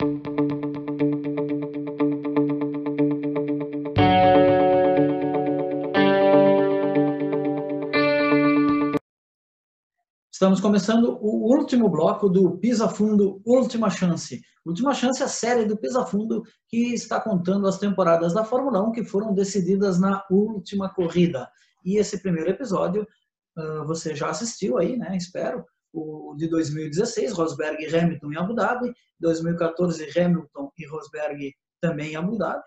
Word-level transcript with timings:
Estamos 0.00 0.08
começando 10.58 11.18
o 11.20 11.54
último 11.54 11.90
bloco 11.90 12.30
do 12.30 12.56
Pisa 12.56 12.88
Fundo 12.88 13.42
Última 13.44 13.90
Chance. 13.90 14.40
Última 14.64 14.94
Chance 14.94 15.20
é 15.20 15.26
a 15.26 15.28
série 15.28 15.66
do 15.66 15.76
Pisa 15.76 16.06
Fundo 16.06 16.44
que 16.66 16.94
está 16.94 17.20
contando 17.20 17.68
as 17.68 17.76
temporadas 17.78 18.32
da 18.32 18.42
Fórmula 18.42 18.82
1 18.82 18.92
que 18.92 19.04
foram 19.04 19.34
decididas 19.34 20.00
na 20.00 20.24
última 20.30 20.88
corrida. 20.94 21.46
E 21.84 21.98
esse 21.98 22.22
primeiro 22.22 22.48
episódio 22.48 23.06
você 23.86 24.14
já 24.14 24.30
assistiu 24.30 24.78
aí, 24.78 24.96
né? 24.96 25.14
Espero. 25.14 25.62
O 25.92 26.34
de 26.36 26.48
2016, 26.48 27.32
Rosberg 27.32 27.82
e 27.82 27.96
Hamilton 27.96 28.32
em 28.32 28.36
Abu 28.36 28.54
Dhabi. 28.54 28.92
2014, 29.20 30.18
Hamilton 30.18 30.72
e 30.78 30.86
Rosberg 30.86 31.54
também 31.80 32.12
em 32.12 32.16
Abu 32.16 32.38
Dhabi. 32.38 32.62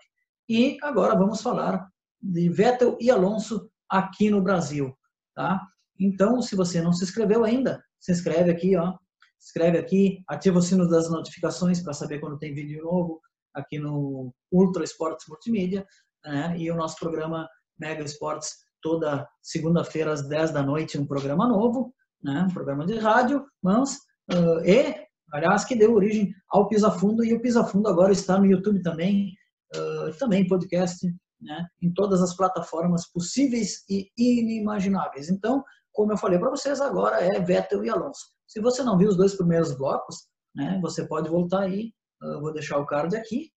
E 0.48 0.76
agora 0.82 1.16
vamos 1.16 1.40
falar 1.40 1.88
de 2.20 2.48
Vettel 2.48 2.96
e 3.00 3.10
Alonso 3.10 3.70
aqui 3.88 4.30
no 4.30 4.42
Brasil, 4.42 4.94
tá? 5.34 5.60
Então, 5.98 6.42
se 6.42 6.56
você 6.56 6.80
não 6.80 6.92
se 6.92 7.04
inscreveu 7.04 7.44
ainda, 7.44 7.82
se 8.00 8.12
inscreve 8.12 8.50
aqui, 8.50 8.76
ó. 8.76 8.94
Inscreve 9.40 9.78
aqui, 9.78 10.22
ativa 10.28 10.58
o 10.58 10.62
sino 10.62 10.88
das 10.88 11.10
notificações 11.10 11.80
para 11.80 11.92
saber 11.92 12.18
quando 12.18 12.38
tem 12.38 12.54
vídeo 12.54 12.82
novo 12.82 13.20
aqui 13.54 13.78
no 13.78 14.34
Ultra 14.50 14.84
Esportes 14.84 15.26
Multimídia, 15.28 15.86
né? 16.24 16.56
E 16.58 16.70
o 16.70 16.76
nosso 16.76 16.96
programa 16.98 17.48
Mega 17.78 18.02
Esportes 18.02 18.64
toda 18.82 19.26
segunda-feira 19.42 20.12
às 20.12 20.28
10 20.28 20.52
da 20.52 20.62
noite 20.62 20.98
um 20.98 21.06
programa 21.06 21.48
novo, 21.48 21.94
né? 22.24 22.46
Um 22.48 22.52
programa 22.52 22.86
de 22.86 22.98
rádio, 22.98 23.44
mas 23.62 23.98
uh, 24.32 24.64
e 24.64 24.94
aliás 25.32 25.64
que 25.64 25.76
deu 25.76 25.94
origem 25.94 26.32
ao 26.48 26.66
Pisa 26.68 26.90
Fundo 26.90 27.24
e 27.24 27.34
o 27.34 27.40
Pisa 27.40 27.64
Fundo 27.64 27.88
agora 27.88 28.12
está 28.12 28.38
no 28.38 28.46
YouTube 28.46 28.82
também, 28.82 29.34
uh, 29.76 30.16
também 30.18 30.48
podcast, 30.48 31.06
né? 31.40 31.66
Em 31.82 31.92
todas 31.92 32.22
as 32.22 32.34
plataformas 32.34 33.10
possíveis 33.12 33.84
e 33.88 34.10
inimagináveis. 34.16 35.28
Então 35.28 35.62
como 35.94 36.12
eu 36.12 36.18
falei 36.18 36.38
para 36.38 36.50
vocês, 36.50 36.80
agora 36.80 37.20
é 37.20 37.40
Vettel 37.40 37.84
e 37.84 37.88
Alonso. 37.88 38.26
Se 38.48 38.60
você 38.60 38.82
não 38.82 38.98
viu 38.98 39.08
os 39.08 39.16
dois 39.16 39.36
primeiros 39.36 39.76
blocos, 39.78 40.26
né, 40.54 40.78
você 40.82 41.06
pode 41.06 41.30
voltar 41.30 41.60
aí, 41.60 41.92
eu 42.20 42.40
vou 42.40 42.52
deixar 42.52 42.78
o 42.78 42.86
card 42.86 43.16
aqui, 43.16 43.50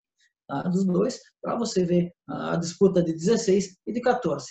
tá, 0.47 0.63
dos 0.65 0.85
dois, 0.85 1.19
para 1.41 1.57
você 1.57 1.85
ver 1.85 2.13
a 2.29 2.57
disputa 2.57 3.03
de 3.03 3.13
16 3.15 3.79
e 3.87 3.93
de 3.93 4.01
14. 4.03 4.47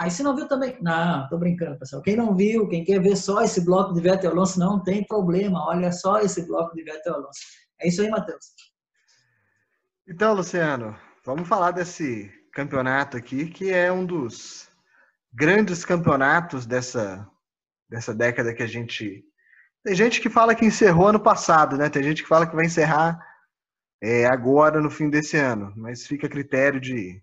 Aí 0.00 0.10
se 0.10 0.22
não 0.22 0.34
viu 0.34 0.48
também, 0.48 0.78
não, 0.80 1.28
tô 1.28 1.36
brincando, 1.36 1.78
pessoal. 1.78 2.00
Quem 2.00 2.16
não 2.16 2.34
viu, 2.34 2.66
quem 2.66 2.82
quer 2.82 3.02
ver 3.02 3.14
só 3.16 3.42
esse 3.42 3.62
bloco 3.62 3.92
de 3.92 4.00
Vettel 4.00 4.30
Alonso, 4.30 4.58
não 4.58 4.82
tem 4.82 5.04
problema, 5.04 5.62
olha 5.66 5.92
só 5.92 6.20
esse 6.20 6.46
bloco 6.46 6.74
de 6.74 6.82
Vettel 6.82 7.16
Alonso. 7.16 7.38
É 7.78 7.86
isso 7.86 8.00
aí, 8.00 8.08
Matheus. 8.08 8.46
Então, 10.08 10.32
Luciano, 10.32 10.96
vamos 11.22 11.46
falar 11.46 11.72
desse 11.72 12.32
campeonato 12.50 13.18
aqui, 13.18 13.50
que 13.50 13.70
é 13.70 13.92
um 13.92 14.06
dos 14.06 14.70
grandes 15.34 15.84
campeonatos 15.84 16.64
dessa, 16.64 17.28
dessa 17.86 18.14
década 18.14 18.54
que 18.54 18.62
a 18.62 18.66
gente. 18.66 19.22
Tem 19.84 19.94
gente 19.94 20.18
que 20.18 20.30
fala 20.30 20.54
que 20.54 20.64
encerrou 20.64 21.08
ano 21.08 21.20
passado, 21.20 21.76
né? 21.76 21.90
Tem 21.90 22.02
gente 22.02 22.22
que 22.22 22.28
fala 22.28 22.46
que 22.46 22.56
vai 22.56 22.64
encerrar 22.64 23.20
é, 24.02 24.24
agora, 24.24 24.80
no 24.80 24.88
fim 24.88 25.10
desse 25.10 25.36
ano. 25.36 25.74
Mas 25.76 26.06
fica 26.06 26.26
a 26.26 26.30
critério 26.30 26.80
de, 26.80 27.22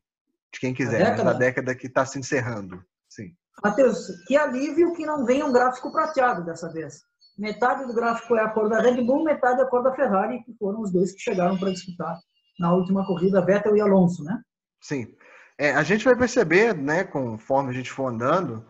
de 0.54 0.60
quem 0.60 0.74
quiser, 0.74 1.00
década? 1.00 1.24
Da 1.24 1.34
década 1.34 1.76
que 1.76 1.88
está 1.88 2.06
se 2.06 2.20
encerrando. 2.20 2.84
Sim. 3.10 3.34
Matheus, 3.64 4.08
que 4.28 4.38
alívio 4.38 4.94
que 4.94 5.06
não 5.06 5.26
venha 5.26 5.46
um 5.46 5.52
gráfico 5.52 5.92
prateado 5.92 6.46
dessa 6.46 6.72
vez. 6.72 7.02
Metade 7.38 7.86
do 7.86 7.94
gráfico 7.94 8.36
é 8.36 8.42
a 8.42 8.50
cor 8.50 8.70
da 8.70 8.80
Red 8.80 9.04
Bull, 9.04 9.24
metade 9.24 9.60
é 9.60 9.64
a 9.64 9.68
cor 9.68 9.84
da 9.84 9.94
Ferrari, 9.94 10.44
que 10.44 10.56
foram 10.58 10.82
os 10.82 10.92
dois 10.92 11.12
que 11.12 11.20
chegaram 11.20 11.58
para 11.58 11.72
disputar 11.72 12.18
na 12.60 12.74
última 12.74 13.06
corrida, 13.06 13.46
Vettel 13.46 13.78
e 13.78 13.82
Alonso, 13.82 14.24
né? 14.24 14.42
Sim. 14.82 15.16
É, 15.58 15.72
a 15.72 15.84
gente 15.84 16.06
vai 16.06 16.16
perceber, 16.16 16.76
né, 16.76 17.04
conforme 17.04 17.70
a 17.70 17.74
gente 17.74 17.92
for 17.92 18.08
andando, 18.08 18.66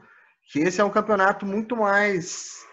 que 0.51 0.59
esse 0.59 0.79
é 0.79 0.83
um 0.83 0.89
campeonato 0.89 1.45
muito 1.45 1.75
mais 1.75 2.65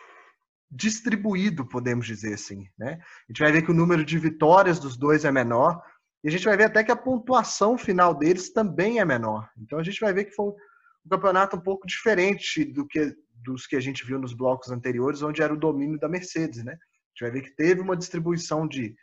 distribuído, 0.71 1.66
podemos 1.66 2.06
dizer 2.06 2.34
assim. 2.34 2.69
Né? 2.78 2.98
A 3.00 3.32
gente 3.32 3.41
vai 3.41 3.53
ver 3.53 3.62
que 3.62 3.71
o 3.71 3.75
número 3.75 4.04
de 4.04 4.19
vitórias 4.19 4.78
dos 4.78 4.97
dois 4.97 5.25
é 5.25 5.31
menor, 5.31 5.82
e 6.24 6.28
a 6.28 6.30
gente 6.30 6.46
vai 6.46 6.56
ver 6.56 6.64
até 6.64 6.82
que 6.82 6.90
a 6.90 6.96
pontuação 6.96 7.76
final 7.76 8.14
deles 8.14 8.50
também 8.50 8.98
é 8.98 9.04
menor. 9.04 9.48
Então 9.58 9.78
a 9.78 9.82
gente 9.82 10.00
vai 10.00 10.12
ver 10.12 10.24
que 10.24 10.34
foi 10.34 10.46
um 10.46 11.08
campeonato 11.10 11.56
um 11.56 11.60
pouco 11.60 11.86
diferente 11.86 12.64
do 12.64 12.86
que 12.86 13.14
dos 13.44 13.66
que 13.66 13.76
a 13.76 13.80
gente 13.80 14.06
viu 14.06 14.18
nos 14.18 14.32
blocos 14.32 14.70
anteriores, 14.70 15.20
onde 15.20 15.42
era 15.42 15.52
o 15.52 15.58
domínio 15.58 16.00
da 16.00 16.08
Mercedes. 16.08 16.64
Né? 16.64 16.72
A 16.72 16.76
gente 16.76 17.20
vai 17.20 17.30
ver 17.30 17.42
que 17.42 17.54
teve 17.54 17.82
uma 17.82 17.96
distribuição 17.96 18.66
de 18.66 18.96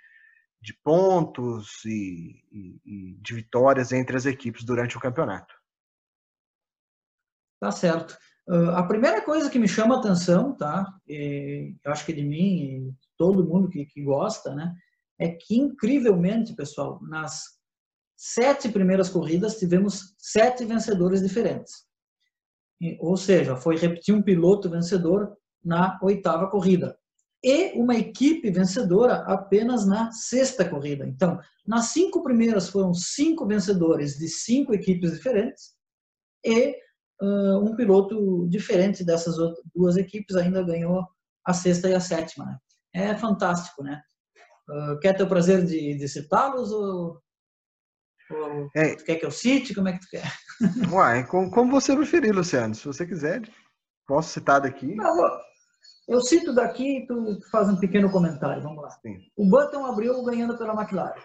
de 0.61 0.73
pontos 0.83 1.83
e, 1.85 2.43
e, 2.51 2.81
e, 2.85 3.13
de 3.19 3.33
vitórias 3.33 3.91
entre 3.91 4.15
as 4.15 4.27
equipes 4.27 4.63
durante 4.63 4.95
o 4.95 4.99
campeonato. 4.99 5.53
Tá 7.59 7.71
certo. 7.71 8.15
Uh, 8.47 8.69
a 8.71 8.83
primeira 8.83 9.23
coisa 9.23 9.49
que 9.49 9.57
me 9.57 9.67
chama 9.67 9.95
a 9.95 9.99
atenção, 9.99 10.55
tá? 10.55 10.85
E, 11.07 11.75
eu 11.83 11.91
acho 11.91 12.05
que 12.05 12.13
de 12.13 12.23
mim 12.23 12.63
e 12.63 12.93
todo 13.17 13.47
mundo 13.47 13.69
que, 13.69 13.85
que 13.85 14.03
gosta, 14.03 14.53
né? 14.53 14.73
É 15.21 15.29
que 15.29 15.55
incrivelmente, 15.55 16.55
pessoal, 16.55 16.99
nas 17.03 17.43
sete 18.15 18.69
primeiras 18.69 19.07
corridas 19.07 19.59
tivemos 19.59 20.15
sete 20.17 20.65
vencedores 20.65 21.21
diferentes. 21.21 21.85
Ou 22.99 23.15
seja, 23.15 23.55
foi 23.55 23.77
repetir 23.77 24.15
um 24.15 24.21
piloto 24.21 24.69
vencedor 24.69 25.37
na 25.63 25.99
oitava 26.01 26.49
corrida 26.49 26.97
e 27.43 27.71
uma 27.79 27.95
equipe 27.95 28.51
vencedora 28.51 29.15
apenas 29.25 29.85
na 29.85 30.11
sexta 30.11 30.67
corrida. 30.67 31.07
Então, 31.07 31.39
nas 31.65 31.85
cinco 31.85 32.23
primeiras 32.23 32.69
foram 32.69 32.93
cinco 32.93 33.47
vencedores 33.47 34.17
de 34.17 34.27
cinco 34.27 34.73
equipes 34.73 35.11
diferentes 35.11 35.73
e 36.45 36.75
uh, 37.21 37.59
um 37.59 37.75
piloto 37.75 38.47
diferente 38.49 39.03
dessas 39.03 39.35
duas 39.73 39.97
equipes 39.97 40.35
ainda 40.35 40.63
ganhou 40.63 41.07
a 41.45 41.53
sexta 41.53 41.89
e 41.89 41.93
a 41.93 41.99
sétima. 41.99 42.45
Né? 42.45 42.59
É 42.93 43.15
fantástico, 43.15 43.83
né? 43.83 44.01
Uh, 44.69 44.99
quer 44.99 45.15
ter 45.15 45.23
o 45.23 45.29
prazer 45.29 45.65
de, 45.65 45.95
de 45.95 46.07
citá-los 46.07 46.71
ou, 46.71 47.21
ou 48.31 48.69
é. 48.75 48.95
quer 48.95 49.15
que 49.17 49.25
eu 49.25 49.31
cite? 49.31 49.73
Como 49.73 49.87
é 49.87 49.93
que 49.93 49.99
tu 49.99 50.07
quer? 50.09 50.31
Uai, 50.91 51.25
como, 51.27 51.49
como 51.49 51.71
você 51.71 51.95
preferir, 51.95 52.33
Luciano. 52.33 52.75
Se 52.75 52.85
você 52.85 53.05
quiser, 53.05 53.41
posso 54.07 54.29
citar 54.29 54.61
daqui. 54.61 54.95
Não, 54.95 55.39
eu 56.07 56.21
cito 56.21 56.53
daqui 56.53 56.99
e 56.99 57.07
tu 57.07 57.39
faz 57.51 57.69
um 57.69 57.77
pequeno 57.77 58.11
comentário. 58.11 58.61
Vamos 58.61 58.83
lá. 58.83 58.89
Sim. 59.01 59.17
O 59.35 59.49
Button 59.49 59.85
abriu 59.85 60.23
ganhando 60.23 60.57
pela 60.57 60.73
McLaren. 60.73 61.19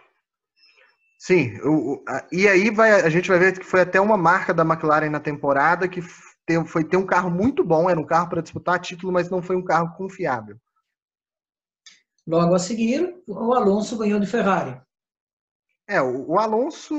Sim, 1.19 1.58
o, 1.62 2.02
a, 2.06 2.26
e 2.30 2.46
aí 2.46 2.70
vai, 2.70 3.00
a 3.00 3.08
gente 3.08 3.28
vai 3.28 3.38
ver 3.38 3.58
que 3.58 3.64
foi 3.64 3.80
até 3.80 4.00
uma 4.00 4.16
marca 4.16 4.52
da 4.52 4.62
McLaren 4.62 5.08
na 5.10 5.19
temporada 5.19 5.88
que 5.88 6.00
tem, 6.46 6.64
foi 6.64 6.84
ter 6.84 6.96
um 6.96 7.06
carro 7.06 7.30
muito 7.30 7.64
bom, 7.64 7.88
era 7.88 7.98
um 7.98 8.06
carro 8.06 8.28
para 8.28 8.42
disputar 8.42 8.78
título, 8.78 9.12
mas 9.12 9.30
não 9.30 9.42
foi 9.42 9.56
um 9.56 9.64
carro 9.64 9.96
confiável. 9.96 10.56
Logo 12.26 12.54
a 12.54 12.59
seguir, 12.59 13.22
o 13.28 13.54
Alonso 13.54 13.97
ganhou 13.97 14.19
de 14.19 14.26
Ferrari. 14.26 14.81
É, 15.88 16.03
o, 16.03 16.38
Alonso 16.38 16.94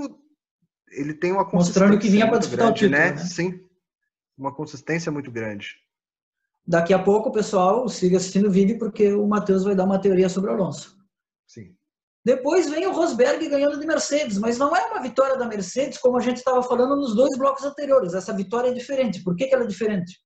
ele 0.90 1.14
tem 1.14 1.34
uma 1.34 1.44
consistência 1.44 1.82
mostrando 1.82 2.02
que 2.02 2.10
vinha 2.10 2.28
para 2.28 2.40
disputar 2.40 2.68
grande, 2.68 2.86
o 2.86 2.90
título, 2.90 3.02
né? 3.02 3.12
né? 3.12 3.18
Sim, 3.18 3.60
uma 4.38 4.56
consistência 4.56 5.12
muito 5.12 5.30
grande. 5.30 5.76
Daqui 6.66 6.94
a 6.94 7.02
pouco, 7.02 7.32
pessoal, 7.32 7.88
siga 7.90 8.18
assistindo 8.18 8.48
o 8.48 8.52
vídeo 8.52 8.78
porque 8.78 9.12
o 9.12 9.28
Matheus 9.28 9.64
vai 9.64 9.76
dar 9.76 9.86
uma 9.86 10.00
teoria 10.00 10.30
sobre 10.30 10.50
o 10.50 10.54
Alonso. 10.54 10.98
Sim. 11.46 11.76
Depois 12.26 12.70
vem 12.70 12.86
o 12.86 12.92
Rosberg 12.92 13.48
ganhando 13.48 13.80
de 13.80 13.88
Mercedes, 13.88 14.38
mas 14.38 14.58
não 14.58 14.76
é 14.76 14.86
uma 14.88 15.02
vitória 15.02 15.38
da 15.38 15.48
Mercedes 15.48 15.98
como 15.98 16.18
a 16.18 16.22
gente 16.22 16.38
estava 16.38 16.62
falando 16.62 16.96
nos 16.96 17.16
dois 17.16 17.38
blocos 17.38 17.64
anteriores. 17.64 18.14
Essa 18.14 18.34
vitória 18.34 18.70
é 18.70 18.74
diferente. 18.74 19.24
Por 19.24 19.36
que, 19.36 19.48
que 19.48 19.56
ela 19.56 19.64
é 19.64 19.68
diferente? 19.68 20.20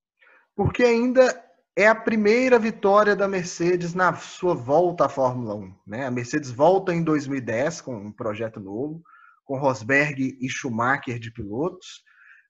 Porque 0.56 0.82
ainda 0.82 1.44
é 1.74 1.86
a 1.86 1.94
primeira 1.94 2.58
vitória 2.58 3.16
da 3.16 3.26
Mercedes 3.26 3.94
na 3.94 4.14
sua 4.14 4.54
volta 4.54 5.06
à 5.06 5.08
Fórmula 5.08 5.54
1. 5.54 5.74
Né? 5.86 6.06
A 6.06 6.10
Mercedes 6.10 6.50
volta 6.50 6.92
em 6.92 7.02
2010 7.02 7.80
com 7.80 7.94
um 7.96 8.12
projeto 8.12 8.60
novo, 8.60 9.02
com 9.44 9.58
Rosberg 9.58 10.36
e 10.40 10.48
Schumacher 10.48 11.18
de 11.18 11.32
pilotos, 11.32 12.02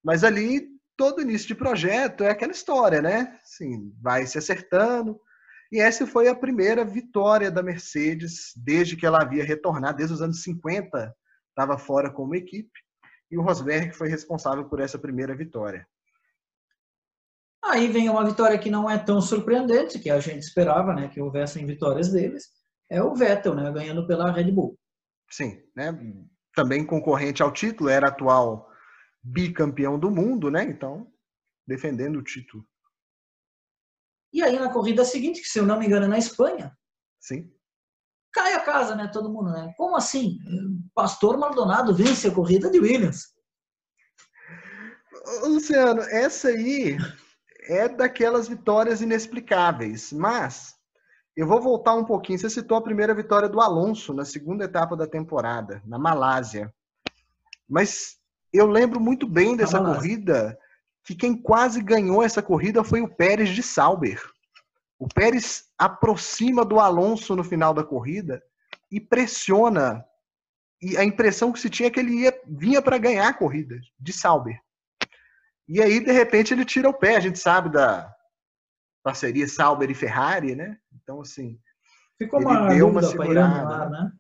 mas 0.04 0.24
ali 0.24 0.66
todo 0.96 1.22
início 1.22 1.48
de 1.48 1.54
projeto 1.54 2.24
é 2.24 2.30
aquela 2.30 2.52
história, 2.52 3.00
né? 3.00 3.38
Assim, 3.42 3.92
vai 4.00 4.26
se 4.26 4.38
acertando. 4.38 5.19
E 5.70 5.80
essa 5.80 6.06
foi 6.06 6.28
a 6.28 6.34
primeira 6.34 6.84
vitória 6.84 7.50
da 7.50 7.62
Mercedes 7.62 8.52
desde 8.56 8.96
que 8.96 9.06
ela 9.06 9.22
havia 9.22 9.44
retornado, 9.44 9.98
desde 9.98 10.14
os 10.14 10.22
anos 10.22 10.42
50, 10.42 11.14
estava 11.48 11.78
fora 11.78 12.10
como 12.10 12.34
equipe. 12.34 12.78
E 13.30 13.38
o 13.38 13.42
Rosberg 13.42 13.92
foi 13.92 14.08
responsável 14.08 14.64
por 14.64 14.80
essa 14.80 14.98
primeira 14.98 15.34
vitória. 15.34 15.86
Aí 17.64 17.87
vem 17.88 18.09
uma 18.09 18.25
vitória 18.25 18.59
que 18.59 18.70
não 18.70 18.91
é 18.91 18.99
tão 18.99 19.20
surpreendente, 19.20 19.99
que 19.99 20.11
a 20.11 20.19
gente 20.19 20.43
esperava, 20.43 20.93
né, 20.94 21.09
que 21.09 21.20
houvessem 21.20 21.64
vitórias 21.64 22.11
deles, 22.11 22.49
é 22.91 23.03
o 23.03 23.14
Vettel, 23.14 23.55
né, 23.55 23.70
ganhando 23.70 24.06
pela 24.06 24.32
Red 24.32 24.50
Bull. 24.50 24.76
Sim, 25.31 25.62
né? 25.75 25.97
Também 26.55 26.85
concorrente 26.85 27.43
ao 27.43 27.53
título, 27.53 27.88
era 27.88 28.09
atual 28.09 28.69
bicampeão 29.23 29.99
do 29.99 30.11
mundo, 30.11 30.50
né? 30.50 30.64
Então, 30.64 31.11
defendendo 31.67 32.17
o 32.17 32.23
título. 32.23 32.67
E 34.32 34.43
aí 34.43 34.59
na 34.59 34.73
corrida 34.73 35.05
seguinte, 35.05 35.41
que 35.41 35.49
se 35.49 35.59
eu 35.59 35.67
não 35.67 35.79
me 35.79 35.87
engano 35.87 36.06
é 36.06 36.09
na 36.09 36.19
Espanha. 36.19 36.76
Sim. 37.20 37.50
cai 38.32 38.55
a 38.55 38.61
casa, 38.61 38.97
né? 38.97 39.09
Todo 39.09 39.32
mundo, 39.32 39.53
né? 39.53 39.73
Como 39.76 39.97
assim? 39.97 40.38
Pastor 40.94 41.38
Maldonado 41.38 41.94
vence 41.94 42.26
a 42.26 42.35
corrida 42.35 42.70
de 42.70 42.81
Williams. 42.81 43.29
Luciano, 45.44 46.03
essa 46.03 46.49
aí 46.49 46.97
é 47.69 47.88
daquelas 47.88 48.49
vitórias 48.49 49.00
inexplicáveis, 49.00 50.12
mas 50.12 50.75
eu 51.37 51.47
vou 51.47 51.61
voltar 51.61 51.94
um 51.94 52.05
pouquinho. 52.05 52.38
Você 52.38 52.50
citou 52.50 52.76
a 52.76 52.82
primeira 52.82 53.14
vitória 53.14 53.49
do 53.49 53.61
Alonso 53.61 54.12
na 54.12 54.25
segunda 54.25 54.64
etapa 54.64 54.97
da 54.97 55.06
temporada, 55.06 55.82
na 55.87 55.99
Malásia. 55.99 56.73
Mas 57.69 58.19
eu 58.53 58.67
lembro 58.67 59.00
muito 59.00 59.26
bem 59.26 59.56
dessa 59.56 59.79
corrida 59.79 60.59
que 61.05 61.14
quem 61.14 61.35
quase 61.35 61.82
ganhou 61.82 62.23
essa 62.23 62.43
corrida 62.43 62.85
foi 62.85 63.00
o 63.00 63.09
Pérez 63.09 63.49
de 63.49 63.62
Sauber. 63.62 64.23
O 64.99 65.09
Pérez 65.09 65.64
aproxima 65.79 66.64
do 66.64 66.79
Alonso 66.79 67.35
no 67.35 67.43
final 67.43 67.73
da 67.75 67.82
corrida 67.82 68.43
e 68.91 69.00
pressiona. 69.00 70.05
E 70.81 70.97
a 70.97 71.05
impressão 71.05 71.50
que 71.50 71.61
se 71.61 71.70
tinha 71.70 71.87
é 71.87 71.91
que 71.91 71.99
ele 71.99 72.20
ia, 72.20 72.41
vinha 72.47 72.82
para 72.82 72.99
ganhar 72.99 73.29
a 73.29 73.35
corrida 73.35 73.81
de 73.99 74.12
Sauber. 74.12 74.61
E 75.72 75.80
aí, 75.80 76.00
de 76.00 76.12
repente, 76.12 76.52
ele 76.52 76.66
tira 76.66 76.86
o 76.86 76.92
pé. 76.92 77.16
A 77.16 77.20
gente 77.20 77.38
sabe 77.38 77.70
da 77.70 78.14
parceria 79.02 79.48
Sauber 79.48 79.90
e 79.90 79.94
Ferrari, 79.94 80.54
né? 80.54 80.76
Então, 81.02 81.22
assim. 81.22 81.58
Ficou 82.19 82.40
uma 82.40 82.69
deu 82.69 82.88
uma 82.88 83.02
segurada. 83.02 83.84
Ar, 83.84 83.90
né? 83.90 84.12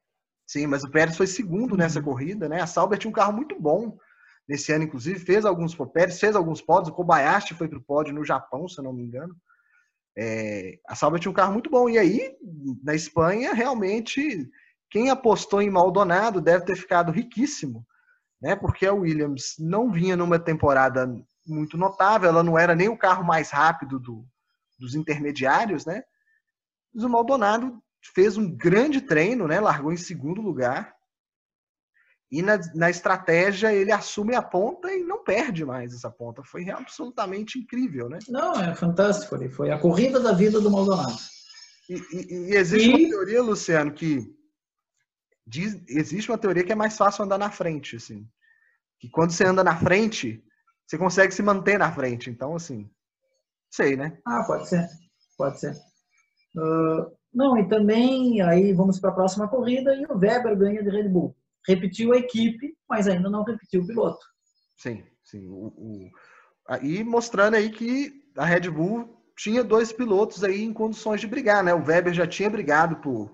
Sim, 0.46 0.66
mas 0.66 0.82
o 0.82 0.90
Pérez 0.90 1.14
foi 1.14 1.26
segundo 1.26 1.76
nessa 1.76 1.98
uhum. 1.98 2.06
corrida, 2.06 2.48
né? 2.48 2.62
A 2.62 2.66
Sauber 2.66 2.98
tinha 2.98 3.10
um 3.10 3.14
carro 3.14 3.34
muito 3.34 3.60
bom 3.60 3.98
nesse 4.48 4.72
ano, 4.72 4.84
inclusive, 4.84 5.18
fez 5.18 5.44
alguns 5.44 5.76
Pérez 5.92 6.18
fez 6.18 6.34
alguns 6.34 6.62
pódios. 6.62 6.88
O 6.88 6.94
Kobayashi 6.94 7.52
foi 7.52 7.68
para 7.68 7.78
o 7.78 7.82
pódio 7.82 8.14
no 8.14 8.24
Japão, 8.24 8.66
se 8.66 8.80
eu 8.80 8.84
não 8.84 8.92
me 8.94 9.02
engano. 9.02 9.36
É, 10.16 10.78
a 10.88 10.94
Sauber 10.94 11.20
tinha 11.20 11.30
um 11.30 11.34
carro 11.34 11.52
muito 11.52 11.68
bom. 11.68 11.86
E 11.86 11.98
aí, 11.98 12.34
na 12.82 12.94
Espanha, 12.94 13.52
realmente, 13.52 14.50
quem 14.90 15.10
apostou 15.10 15.60
em 15.60 15.70
Maldonado 15.70 16.40
deve 16.40 16.64
ter 16.64 16.76
ficado 16.76 17.12
riquíssimo, 17.12 17.86
né? 18.40 18.56
Porque 18.56 18.86
a 18.86 18.94
Williams 18.94 19.56
não 19.58 19.92
vinha 19.92 20.16
numa 20.16 20.38
temporada 20.38 21.06
muito 21.46 21.76
notável, 21.76 22.28
ela 22.28 22.42
não 22.42 22.58
era 22.58 22.74
nem 22.74 22.88
o 22.88 22.96
carro 22.96 23.24
mais 23.24 23.50
rápido 23.50 23.98
do, 23.98 24.24
dos 24.78 24.94
intermediários, 24.94 25.84
né? 25.84 26.02
Mas 26.94 27.04
o 27.04 27.08
Maldonado 27.08 27.82
fez 28.14 28.36
um 28.36 28.50
grande 28.50 29.00
treino, 29.00 29.46
né? 29.46 29.60
Largou 29.60 29.92
em 29.92 29.96
segundo 29.96 30.40
lugar. 30.40 30.94
E 32.30 32.40
na, 32.40 32.58
na 32.74 32.88
estratégia 32.88 33.72
ele 33.72 33.92
assume 33.92 34.34
a 34.34 34.42
ponta 34.42 34.90
e 34.90 35.04
não 35.04 35.22
perde 35.22 35.64
mais 35.64 35.94
essa 35.94 36.10
ponta. 36.10 36.42
Foi 36.42 36.70
absolutamente 36.70 37.58
incrível, 37.58 38.08
né? 38.08 38.18
Não, 38.28 38.54
é 38.54 38.74
fantástico. 38.74 39.34
Ali. 39.34 39.50
Foi 39.50 39.70
a 39.70 39.78
corrida 39.78 40.18
da 40.18 40.32
vida 40.32 40.60
do 40.60 40.70
Maldonado. 40.70 41.16
E, 41.88 41.94
e, 41.94 42.50
e 42.50 42.56
existe 42.56 42.88
e... 42.88 42.90
uma 42.90 43.08
teoria, 43.10 43.42
Luciano, 43.42 43.92
que 43.92 44.34
diz, 45.46 45.82
existe 45.88 46.30
uma 46.30 46.38
teoria 46.38 46.64
que 46.64 46.72
é 46.72 46.76
mais 46.76 46.96
fácil 46.96 47.24
andar 47.24 47.38
na 47.38 47.50
frente, 47.50 47.96
assim. 47.96 48.26
Que 48.98 49.10
quando 49.10 49.32
você 49.32 49.44
anda 49.44 49.62
na 49.62 49.76
frente, 49.76 50.42
você 50.92 50.98
consegue 50.98 51.32
se 51.32 51.42
manter 51.42 51.78
na 51.78 51.90
frente. 51.90 52.28
Então, 52.28 52.54
assim, 52.54 52.90
sei, 53.70 53.96
né? 53.96 54.18
Ah, 54.26 54.44
pode 54.44 54.68
ser. 54.68 54.86
Pode 55.38 55.58
ser. 55.58 55.74
Uh, 56.54 57.10
não, 57.32 57.56
e 57.56 57.66
também, 57.66 58.42
aí 58.42 58.74
vamos 58.74 59.00
para 59.00 59.10
a 59.10 59.14
próxima 59.14 59.48
corrida 59.48 59.94
e 59.94 60.04
o 60.04 60.18
Weber 60.18 60.56
ganha 60.56 60.82
de 60.82 60.90
Red 60.90 61.08
Bull 61.08 61.34
repetiu 61.66 62.12
a 62.12 62.18
equipe, 62.18 62.76
mas 62.88 63.08
ainda 63.08 63.30
não 63.30 63.44
repetiu 63.44 63.82
o 63.82 63.86
piloto. 63.86 64.24
Sim, 64.76 65.04
sim. 65.24 65.48
O, 65.48 65.66
o... 65.68 66.10
Aí 66.68 67.02
mostrando 67.04 67.54
aí 67.54 67.70
que 67.70 68.12
a 68.36 68.44
Red 68.44 68.70
Bull 68.70 69.22
tinha 69.36 69.64
dois 69.64 69.92
pilotos 69.92 70.44
aí 70.44 70.62
em 70.62 70.72
condições 70.72 71.20
de 71.20 71.26
brigar, 71.26 71.62
né? 71.64 71.74
O 71.74 71.84
Weber 71.84 72.12
já 72.12 72.26
tinha 72.26 72.50
brigado 72.50 72.96
por, 72.96 73.30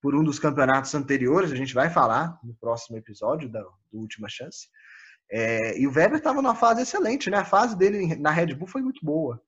por 0.00 0.14
um 0.14 0.22
dos 0.22 0.38
campeonatos 0.38 0.94
anteriores, 0.94 1.52
a 1.52 1.56
gente 1.56 1.74
vai 1.74 1.90
falar 1.90 2.38
no 2.42 2.54
próximo 2.54 2.96
episódio 2.96 3.50
da, 3.50 3.60
do 3.60 3.98
Última 3.98 4.28
Chance. 4.28 4.68
É, 5.34 5.78
e 5.78 5.86
o 5.86 5.90
Weber 5.90 6.18
estava 6.18 6.42
numa 6.42 6.54
fase 6.54 6.82
excelente, 6.82 7.30
né? 7.30 7.38
A 7.38 7.44
fase 7.44 7.74
dele 7.74 8.14
na 8.16 8.30
Red 8.30 8.54
Bull 8.54 8.68
foi 8.68 8.82
muito 8.82 9.02
boa. 9.02 9.42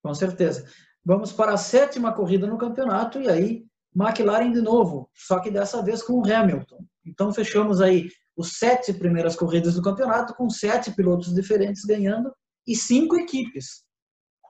Com 0.00 0.14
certeza. 0.14 0.64
Vamos 1.04 1.32
para 1.32 1.54
a 1.54 1.56
sétima 1.56 2.12
corrida 2.12 2.46
no 2.46 2.56
campeonato 2.56 3.20
e 3.20 3.28
aí 3.28 3.66
McLaren 3.94 4.52
de 4.52 4.60
novo, 4.60 5.10
só 5.12 5.40
que 5.40 5.50
dessa 5.50 5.82
vez 5.82 6.04
com 6.04 6.12
o 6.14 6.24
Hamilton. 6.24 6.86
Então 7.04 7.34
fechamos 7.34 7.80
aí 7.80 8.10
os 8.36 8.58
sete 8.58 8.92
primeiras 8.92 9.34
corridas 9.34 9.74
do 9.74 9.82
campeonato 9.82 10.34
com 10.34 10.48
sete 10.48 10.92
pilotos 10.92 11.34
diferentes 11.34 11.84
ganhando 11.84 12.32
e 12.64 12.76
cinco 12.76 13.16
equipes. 13.16 13.82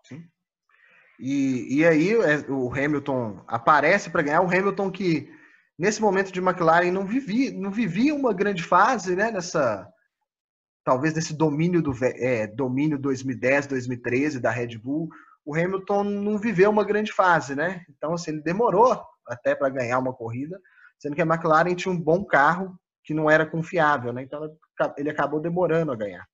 Sim. 0.07 0.23
E, 1.19 1.79
e 1.79 1.87
aí 1.87 2.13
é, 2.13 2.51
o 2.51 2.71
Hamilton 2.71 3.43
aparece 3.47 4.11
para 4.11 4.23
ganhar. 4.23 4.43
O 4.43 4.49
Hamilton 4.49 4.91
que 4.91 5.33
nesse 5.79 6.01
momento 6.01 6.33
de 6.33 6.41
McLaren 6.41 6.91
não 6.91 7.07
vivia, 7.07 7.53
não 7.53 7.71
vivia 7.71 8.15
uma 8.15 8.33
grande 8.33 8.63
fase, 8.63 9.15
né? 9.15 9.31
Nessa 9.31 9.89
talvez 10.85 11.15
nesse 11.15 11.35
domínio 11.35 11.83
do 11.83 11.93
é, 12.03 12.47
domínio 12.47 12.99
2010, 12.99 13.67
2013 13.69 14.41
da 14.41 14.51
Red 14.51 14.79
Bull. 14.79 15.09
O 15.45 15.55
Hamilton 15.55 16.05
não 16.05 16.39
viveu 16.39 16.71
uma 16.71 16.85
grande 16.85 17.13
fase, 17.13 17.55
né? 17.55 17.85
Então 17.89 18.15
assim 18.15 18.33
ele 18.33 18.43
demorou 18.43 19.03
até 19.27 19.55
para 19.55 19.69
ganhar 19.71 19.99
uma 19.99 20.13
corrida, 20.13 20.61
sendo 20.99 21.17
que 21.17 21.23
a 21.23 21.27
McLaren 21.27 21.75
tinha 21.75 21.93
um 21.93 22.01
bom 22.01 22.25
carro 22.25 22.79
que 23.03 23.15
não 23.15 23.31
era 23.31 23.47
confiável, 23.47 24.13
né? 24.13 24.23
Então 24.23 24.57
ele 24.97 25.11
acabou 25.11 25.41
demorando 25.41 25.93
a 25.93 25.97
ganhar. 25.97 26.27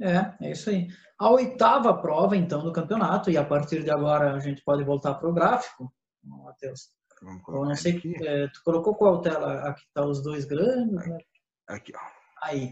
É, 0.00 0.46
é 0.46 0.50
isso 0.50 0.70
aí. 0.70 0.88
A 1.18 1.30
oitava 1.30 1.94
prova, 1.96 2.36
então, 2.36 2.62
do 2.62 2.72
campeonato, 2.72 3.30
e 3.30 3.36
a 3.36 3.44
partir 3.44 3.82
de 3.82 3.90
agora 3.90 4.34
a 4.34 4.40
gente 4.40 4.62
pode 4.62 4.82
voltar 4.82 5.14
para 5.14 5.28
o 5.28 5.32
gráfico, 5.32 5.92
Matheus. 6.24 6.90
Eu 7.22 7.64
não 7.64 7.74
sei. 7.74 8.00
É, 8.22 8.48
tu 8.48 8.60
colocou 8.64 8.94
qual 8.94 9.20
tela? 9.20 9.68
Aqui 9.68 9.82
tá 9.94 10.04
os 10.04 10.22
dois 10.22 10.44
grandes, 10.44 11.06
né? 11.06 11.18
Aqui, 11.68 11.92
ó. 11.94 12.00
Aí. 12.42 12.70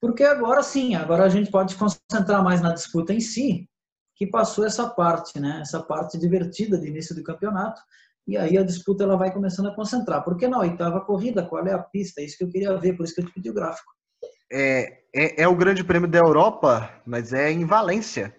Porque 0.00 0.24
agora 0.24 0.62
sim, 0.62 0.94
agora 0.94 1.24
a 1.24 1.28
gente 1.28 1.50
pode 1.50 1.72
se 1.72 1.78
concentrar 1.78 2.42
mais 2.42 2.60
na 2.60 2.74
disputa 2.74 3.12
em 3.12 3.20
si, 3.20 3.68
que 4.16 4.26
passou 4.26 4.66
essa 4.66 4.88
parte, 4.88 5.38
né? 5.38 5.60
Essa 5.60 5.82
parte 5.82 6.18
divertida 6.18 6.78
de 6.78 6.88
início 6.88 7.14
do 7.14 7.22
campeonato. 7.22 7.80
E 8.26 8.36
aí 8.36 8.56
a 8.56 8.64
disputa 8.64 9.04
ela 9.04 9.16
vai 9.16 9.32
começando 9.32 9.68
a 9.68 9.74
concentrar. 9.74 10.24
Porque 10.24 10.48
na 10.48 10.58
oitava 10.58 11.00
corrida, 11.00 11.46
qual 11.46 11.66
é 11.66 11.72
a 11.72 11.78
pista? 11.78 12.20
É 12.20 12.24
isso 12.24 12.38
que 12.38 12.44
eu 12.44 12.50
queria 12.50 12.76
ver, 12.76 12.96
por 12.96 13.04
isso 13.04 13.14
que 13.14 13.20
eu 13.20 13.26
te 13.26 13.32
pedi 13.32 13.50
o 13.50 13.54
gráfico. 13.54 13.92
É, 14.50 15.04
é, 15.14 15.42
é 15.42 15.48
o 15.48 15.56
Grande 15.56 15.84
Prêmio 15.84 16.08
da 16.08 16.18
Europa, 16.18 16.90
mas 17.06 17.32
é 17.32 17.50
em 17.50 17.64
Valência. 17.64 18.34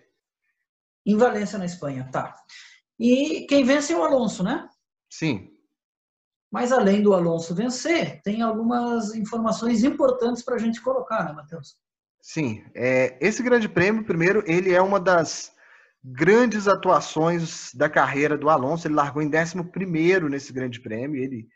Em 1.05 1.17
Valência, 1.17 1.59
na 1.59 1.65
Espanha, 1.65 2.09
tá. 2.11 2.35
E 3.00 3.45
quem 3.47 3.63
vence 3.63 3.94
é 3.94 3.97
o 3.97 4.03
Alonso, 4.03 4.44
né? 4.44 4.68
Sim. 5.09 5.50
Mas 6.51 6.72
além 6.72 7.01
do 7.01 7.13
Alonso 7.13 7.53
vencer, 7.53 8.22
tem 8.22 8.41
algumas 8.41 9.13
informações 9.13 9.84
importantes 9.84 10.43
para 10.43 10.55
a 10.55 10.60
gente 10.60 10.81
colocar, 10.81 11.25
né, 11.25 11.34
Matheus? 11.34 11.75
Sim. 12.22 12.63
É, 12.74 13.17
esse 13.19 13.43
Grande 13.43 13.67
Prêmio, 13.67 14.05
primeiro, 14.05 14.43
ele 14.48 14.74
é 14.74 14.81
uma 14.81 15.00
das 15.00 15.53
grandes 16.03 16.67
atuações 16.67 17.74
da 17.74 17.89
carreira 17.89 18.38
do 18.38 18.50
Alonso. 18.50 18.88
Ele 18.88 18.96
largou 18.96 19.22
em 19.22 19.29
11 19.29 20.29
nesse 20.29 20.53
Grande 20.53 20.79
Prêmio. 20.79 21.22
Ele 21.22 21.48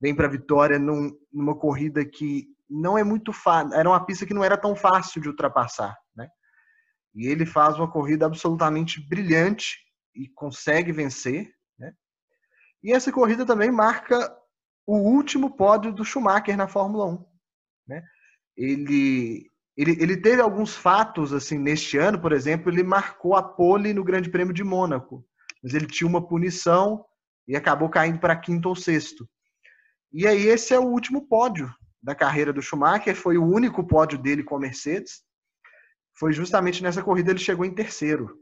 vem 0.00 0.14
para 0.14 0.26
a 0.26 0.30
vitória 0.30 0.78
num, 0.78 1.12
numa 1.32 1.56
corrida 1.56 2.04
que 2.04 2.46
não 2.68 2.98
é 2.98 3.04
muito 3.04 3.32
fácil. 3.32 3.74
Era 3.74 3.88
uma 3.88 4.04
pista 4.04 4.26
que 4.26 4.34
não 4.34 4.44
era 4.44 4.56
tão 4.56 4.74
fácil 4.74 5.20
de 5.20 5.28
ultrapassar, 5.28 5.96
né? 6.16 6.28
E 7.14 7.26
ele 7.26 7.46
faz 7.46 7.76
uma 7.76 7.90
corrida 7.90 8.26
absolutamente 8.26 9.00
brilhante 9.08 9.78
e 10.18 10.28
consegue 10.28 10.90
vencer, 10.90 11.54
né? 11.78 11.94
E 12.82 12.92
essa 12.92 13.12
corrida 13.12 13.46
também 13.46 13.70
marca 13.70 14.36
o 14.84 14.96
último 14.98 15.56
pódio 15.56 15.92
do 15.92 16.04
Schumacher 16.04 16.56
na 16.56 16.66
Fórmula 16.66 17.06
1, 17.06 17.24
né? 17.86 18.02
Ele 18.56 19.48
ele, 19.76 19.92
ele 20.02 20.16
teve 20.16 20.42
alguns 20.42 20.74
fatos 20.74 21.32
assim 21.32 21.56
neste 21.56 21.96
ano, 21.96 22.20
por 22.20 22.32
exemplo, 22.32 22.68
ele 22.68 22.82
marcou 22.82 23.36
a 23.36 23.42
pole 23.42 23.94
no 23.94 24.02
Grande 24.02 24.28
Prêmio 24.28 24.52
de 24.52 24.64
Mônaco, 24.64 25.24
mas 25.62 25.72
ele 25.72 25.86
tinha 25.86 26.08
uma 26.08 26.26
punição 26.26 27.04
e 27.46 27.54
acabou 27.54 27.88
caindo 27.88 28.18
para 28.18 28.34
quinto 28.34 28.68
ou 28.68 28.74
sexto. 28.74 29.28
E 30.12 30.26
aí 30.26 30.48
esse 30.48 30.74
é 30.74 30.80
o 30.80 30.88
último 30.88 31.28
pódio 31.28 31.72
da 32.02 32.12
carreira 32.12 32.52
do 32.52 32.60
Schumacher, 32.60 33.14
foi 33.14 33.38
o 33.38 33.44
único 33.44 33.86
pódio 33.86 34.18
dele 34.18 34.42
com 34.42 34.56
a 34.56 34.60
Mercedes. 34.60 35.22
Foi 36.18 36.32
justamente 36.32 36.82
nessa 36.82 37.00
corrida 37.00 37.30
ele 37.30 37.38
chegou 37.38 37.64
em 37.64 37.72
terceiro. 37.72 38.36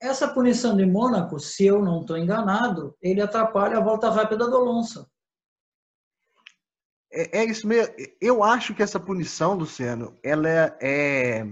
Essa 0.00 0.28
punição 0.28 0.76
de 0.76 0.86
Mônaco, 0.86 1.40
se 1.40 1.66
eu 1.66 1.82
não 1.82 2.00
estou 2.00 2.16
enganado, 2.16 2.96
ele 3.02 3.20
atrapalha 3.20 3.78
a 3.78 3.82
volta 3.82 4.08
rápida 4.10 4.48
do 4.48 4.56
Alonso. 4.56 5.08
É, 7.12 7.40
é, 7.40 7.44
isso 7.44 7.66
mesmo. 7.66 7.94
Eu 8.20 8.44
acho 8.44 8.74
que 8.74 8.82
essa 8.82 9.00
punição, 9.00 9.54
Luciano, 9.54 10.16
ela 10.22 10.48
é, 10.48 10.76
é 10.80 11.46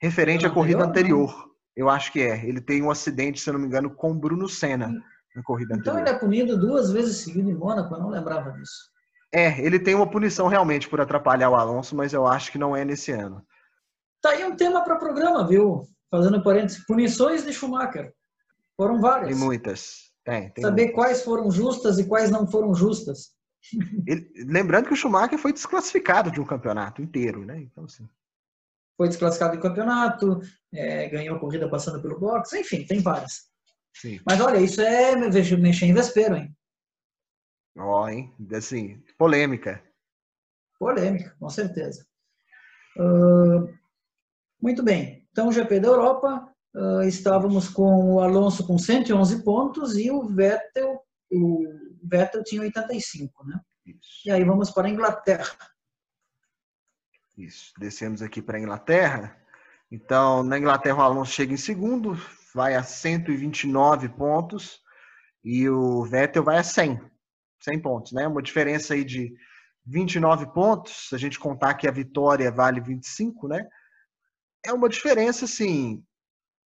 referente 0.00 0.46
à 0.46 0.50
corrida 0.50 0.84
anterior. 0.84 1.50
Eu 1.76 1.90
acho 1.90 2.12
que 2.12 2.20
é. 2.20 2.44
Ele 2.46 2.60
tem 2.60 2.82
um 2.82 2.90
acidente, 2.90 3.40
se 3.40 3.50
eu 3.50 3.54
não 3.54 3.60
me 3.60 3.66
engano, 3.66 3.90
com 3.90 4.18
Bruno 4.18 4.48
Senna 4.48 4.92
na 5.34 5.42
corrida 5.42 5.74
então 5.74 5.94
anterior. 5.94 6.00
Então 6.00 6.08
ele 6.08 6.16
é 6.16 6.18
punido 6.18 6.58
duas 6.58 6.90
vezes 6.90 7.18
seguido 7.18 7.50
em 7.50 7.54
Mônaco, 7.54 7.94
eu 7.94 8.00
não 8.00 8.08
lembrava 8.08 8.50
disso. 8.52 8.90
É, 9.32 9.60
ele 9.60 9.78
tem 9.78 9.94
uma 9.94 10.10
punição 10.10 10.48
realmente 10.48 10.88
por 10.88 11.00
atrapalhar 11.00 11.50
o 11.50 11.54
Alonso, 11.54 11.94
mas 11.94 12.12
eu 12.12 12.26
acho 12.26 12.50
que 12.50 12.58
não 12.58 12.74
é 12.74 12.84
nesse 12.84 13.12
ano. 13.12 13.44
Tá 14.20 14.30
aí 14.30 14.44
um 14.44 14.56
tema 14.56 14.82
para 14.82 14.96
o 14.96 14.98
programa, 14.98 15.46
viu? 15.46 15.84
Fazendo 16.10 16.42
parênteses, 16.42 16.84
punições 16.84 17.44
de 17.44 17.52
Schumacher. 17.52 18.12
Foram 18.76 19.00
várias. 19.00 19.28
Tem 19.28 19.38
muitas. 19.38 20.10
Tem, 20.24 20.50
tem 20.50 20.62
Saber 20.62 20.82
muitas. 20.82 20.94
quais 20.94 21.22
foram 21.22 21.50
justas 21.50 21.98
e 21.98 22.04
quais 22.04 22.30
não 22.30 22.50
foram 22.50 22.74
justas. 22.74 23.32
Ele, 24.06 24.30
lembrando 24.46 24.86
que 24.86 24.94
o 24.94 24.96
Schumacher 24.96 25.38
foi 25.38 25.52
desclassificado 25.52 26.30
de 26.30 26.40
um 26.40 26.46
campeonato 26.46 27.02
inteiro, 27.02 27.44
né? 27.44 27.60
Então, 27.60 27.84
assim. 27.84 28.08
Foi 28.96 29.08
desclassificado 29.08 29.56
do 29.56 29.62
campeonato, 29.62 30.40
é, 30.74 31.08
ganhou 31.08 31.36
a 31.36 31.40
corrida 31.40 31.68
passando 31.70 32.02
pelo 32.02 32.18
box, 32.18 32.52
enfim, 32.52 32.84
tem 32.84 33.00
várias. 33.00 33.50
Sim. 33.94 34.20
Mas 34.26 34.40
olha, 34.40 34.58
isso 34.58 34.80
é 34.80 35.16
mexer 35.16 35.86
em 35.86 35.94
vespeiro, 35.94 36.36
hein? 36.36 36.54
Ó, 37.78 38.02
oh, 38.02 38.08
hein? 38.08 38.34
Assim, 38.52 39.02
polêmica. 39.16 39.82
Polêmica, 40.78 41.34
com 41.38 41.48
certeza. 41.48 42.06
Uh, 42.98 43.72
muito 44.60 44.82
bem. 44.82 45.19
Então, 45.30 45.48
o 45.48 45.52
GP 45.52 45.80
da 45.80 45.88
Europa, 45.88 46.48
uh, 46.74 47.02
estávamos 47.02 47.68
com 47.68 48.14
o 48.14 48.20
Alonso 48.20 48.66
com 48.66 48.78
111 48.78 49.44
pontos 49.44 49.96
e 49.96 50.10
o 50.10 50.22
Vettel, 50.26 51.00
o 51.30 51.64
Vettel 52.02 52.42
tinha 52.42 52.62
85, 52.62 53.46
né? 53.46 53.60
Isso. 53.86 54.22
E 54.26 54.30
aí 54.30 54.44
vamos 54.44 54.70
para 54.70 54.88
a 54.88 54.90
Inglaterra. 54.90 55.56
Isso. 57.36 57.72
Descemos 57.78 58.22
aqui 58.22 58.42
para 58.42 58.58
a 58.58 58.60
Inglaterra. 58.60 59.36
Então, 59.90 60.42
na 60.42 60.58
Inglaterra, 60.58 60.98
o 60.98 61.02
Alonso 61.02 61.32
chega 61.32 61.52
em 61.52 61.56
segundo, 61.56 62.16
vai 62.54 62.74
a 62.74 62.82
129 62.82 64.08
pontos 64.10 64.80
e 65.42 65.68
o 65.68 66.04
Vettel 66.04 66.44
vai 66.44 66.58
a 66.58 66.62
100, 66.62 67.00
100 67.60 67.80
pontos, 67.80 68.12
né? 68.12 68.26
Uma 68.26 68.42
diferença 68.42 68.94
aí 68.94 69.04
de 69.04 69.34
29 69.86 70.52
pontos, 70.52 71.08
se 71.08 71.14
a 71.14 71.18
gente 71.18 71.38
contar 71.38 71.74
que 71.74 71.88
a 71.88 71.92
vitória 71.92 72.50
vale 72.52 72.80
25, 72.80 73.48
né? 73.48 73.66
É 74.64 74.72
uma 74.72 74.88
diferença, 74.88 75.44
assim, 75.44 76.04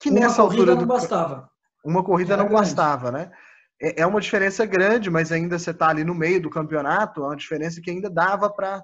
que 0.00 0.10
uma 0.10 0.20
nessa 0.20 0.42
altura 0.42 0.74
não 0.74 0.82
do... 0.82 0.86
bastava. 0.86 1.50
Uma 1.84 2.04
corrida 2.04 2.34
Era 2.34 2.42
não 2.44 2.50
bastava, 2.50 3.10
né? 3.10 3.32
É, 3.80 4.02
é 4.02 4.06
uma 4.06 4.20
diferença 4.20 4.64
grande, 4.64 5.10
mas 5.10 5.32
ainda 5.32 5.58
você 5.58 5.70
está 5.70 5.88
ali 5.88 6.04
no 6.04 6.14
meio 6.14 6.40
do 6.40 6.50
campeonato, 6.50 7.22
é 7.22 7.26
uma 7.26 7.36
diferença 7.36 7.80
que 7.80 7.90
ainda 7.90 8.08
dava 8.08 8.50
para 8.50 8.82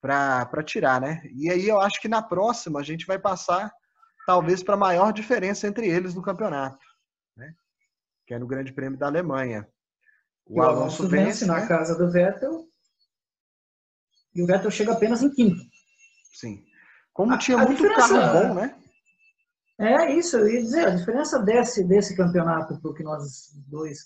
para 0.00 0.62
tirar, 0.62 1.00
né? 1.00 1.20
E 1.34 1.50
aí 1.50 1.66
eu 1.66 1.80
acho 1.80 2.00
que 2.00 2.06
na 2.06 2.22
próxima 2.22 2.78
a 2.78 2.82
gente 2.82 3.04
vai 3.06 3.18
passar 3.18 3.72
talvez 4.24 4.62
para 4.62 4.74
a 4.74 4.78
maior 4.78 5.12
diferença 5.12 5.66
entre 5.66 5.88
eles 5.88 6.14
no 6.14 6.22
campeonato, 6.22 6.78
né? 7.36 7.52
Que 8.24 8.34
é 8.34 8.38
no 8.38 8.46
Grande 8.46 8.72
Prêmio 8.72 8.98
da 8.98 9.06
Alemanha. 9.06 9.66
O, 10.46 10.60
o 10.60 10.62
Alonso, 10.62 11.02
Alonso 11.02 11.08
vence, 11.08 11.24
vence 11.24 11.46
né? 11.46 11.54
na 11.54 11.66
casa 11.66 11.96
do 11.96 12.10
Vettel 12.10 12.68
e 14.34 14.42
o 14.42 14.46
Vettel 14.46 14.70
chega 14.70 14.92
apenas 14.92 15.22
em 15.22 15.30
quinto. 15.30 15.60
Sim. 16.34 16.62
Como 17.16 17.32
a, 17.32 17.38
tinha 17.38 17.56
a 17.58 17.64
muito 17.64 17.82
carro 17.94 18.14
bom, 18.32 18.54
né? 18.54 18.76
É 19.78 20.12
isso, 20.12 20.36
eu 20.36 20.48
ia 20.48 20.60
dizer, 20.60 20.86
a 20.86 20.94
diferença 20.94 21.38
desse, 21.38 21.84
desse 21.84 22.16
campeonato 22.16 22.78
para 22.80 22.90
o 22.90 22.94
que 22.94 23.02
nós 23.02 23.52
dois, 23.68 23.98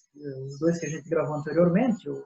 os 0.47 0.59
dois 0.59 0.79
que 0.79 0.87
a 0.87 0.89
gente 0.89 1.09
gravou 1.09 1.37
anteriormente, 1.37 2.09
o 2.09 2.25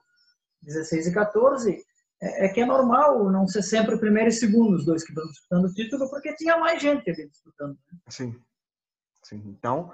16 0.62 1.08
e 1.08 1.12
14, 1.12 1.84
é, 2.22 2.46
é, 2.46 2.48
que 2.48 2.60
é 2.60 2.66
normal 2.66 3.30
não 3.30 3.46
ser 3.46 3.62
sempre 3.62 3.94
o 3.94 3.98
primeiro 3.98 4.28
e 4.28 4.32
segundo, 4.32 4.76
os 4.76 4.86
dois 4.86 5.02
que 5.02 5.10
estão 5.10 5.26
disputando 5.26 5.64
o 5.64 5.74
título, 5.74 6.08
porque 6.08 6.34
tinha 6.36 6.56
mais 6.56 6.80
gente 6.80 7.10
ali 7.10 7.28
disputando. 7.28 7.76
Né? 7.92 7.98
Sim. 8.08 8.34
Sim. 9.22 9.42
Então, 9.46 9.92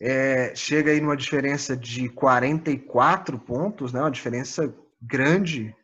é, 0.00 0.54
chega 0.54 0.90
aí 0.90 1.00
numa 1.00 1.16
diferença 1.16 1.76
de 1.76 2.08
44 2.08 3.38
pontos, 3.38 3.92
né? 3.92 4.00
Uma 4.00 4.10
diferença 4.10 4.72
grande? 5.00 5.74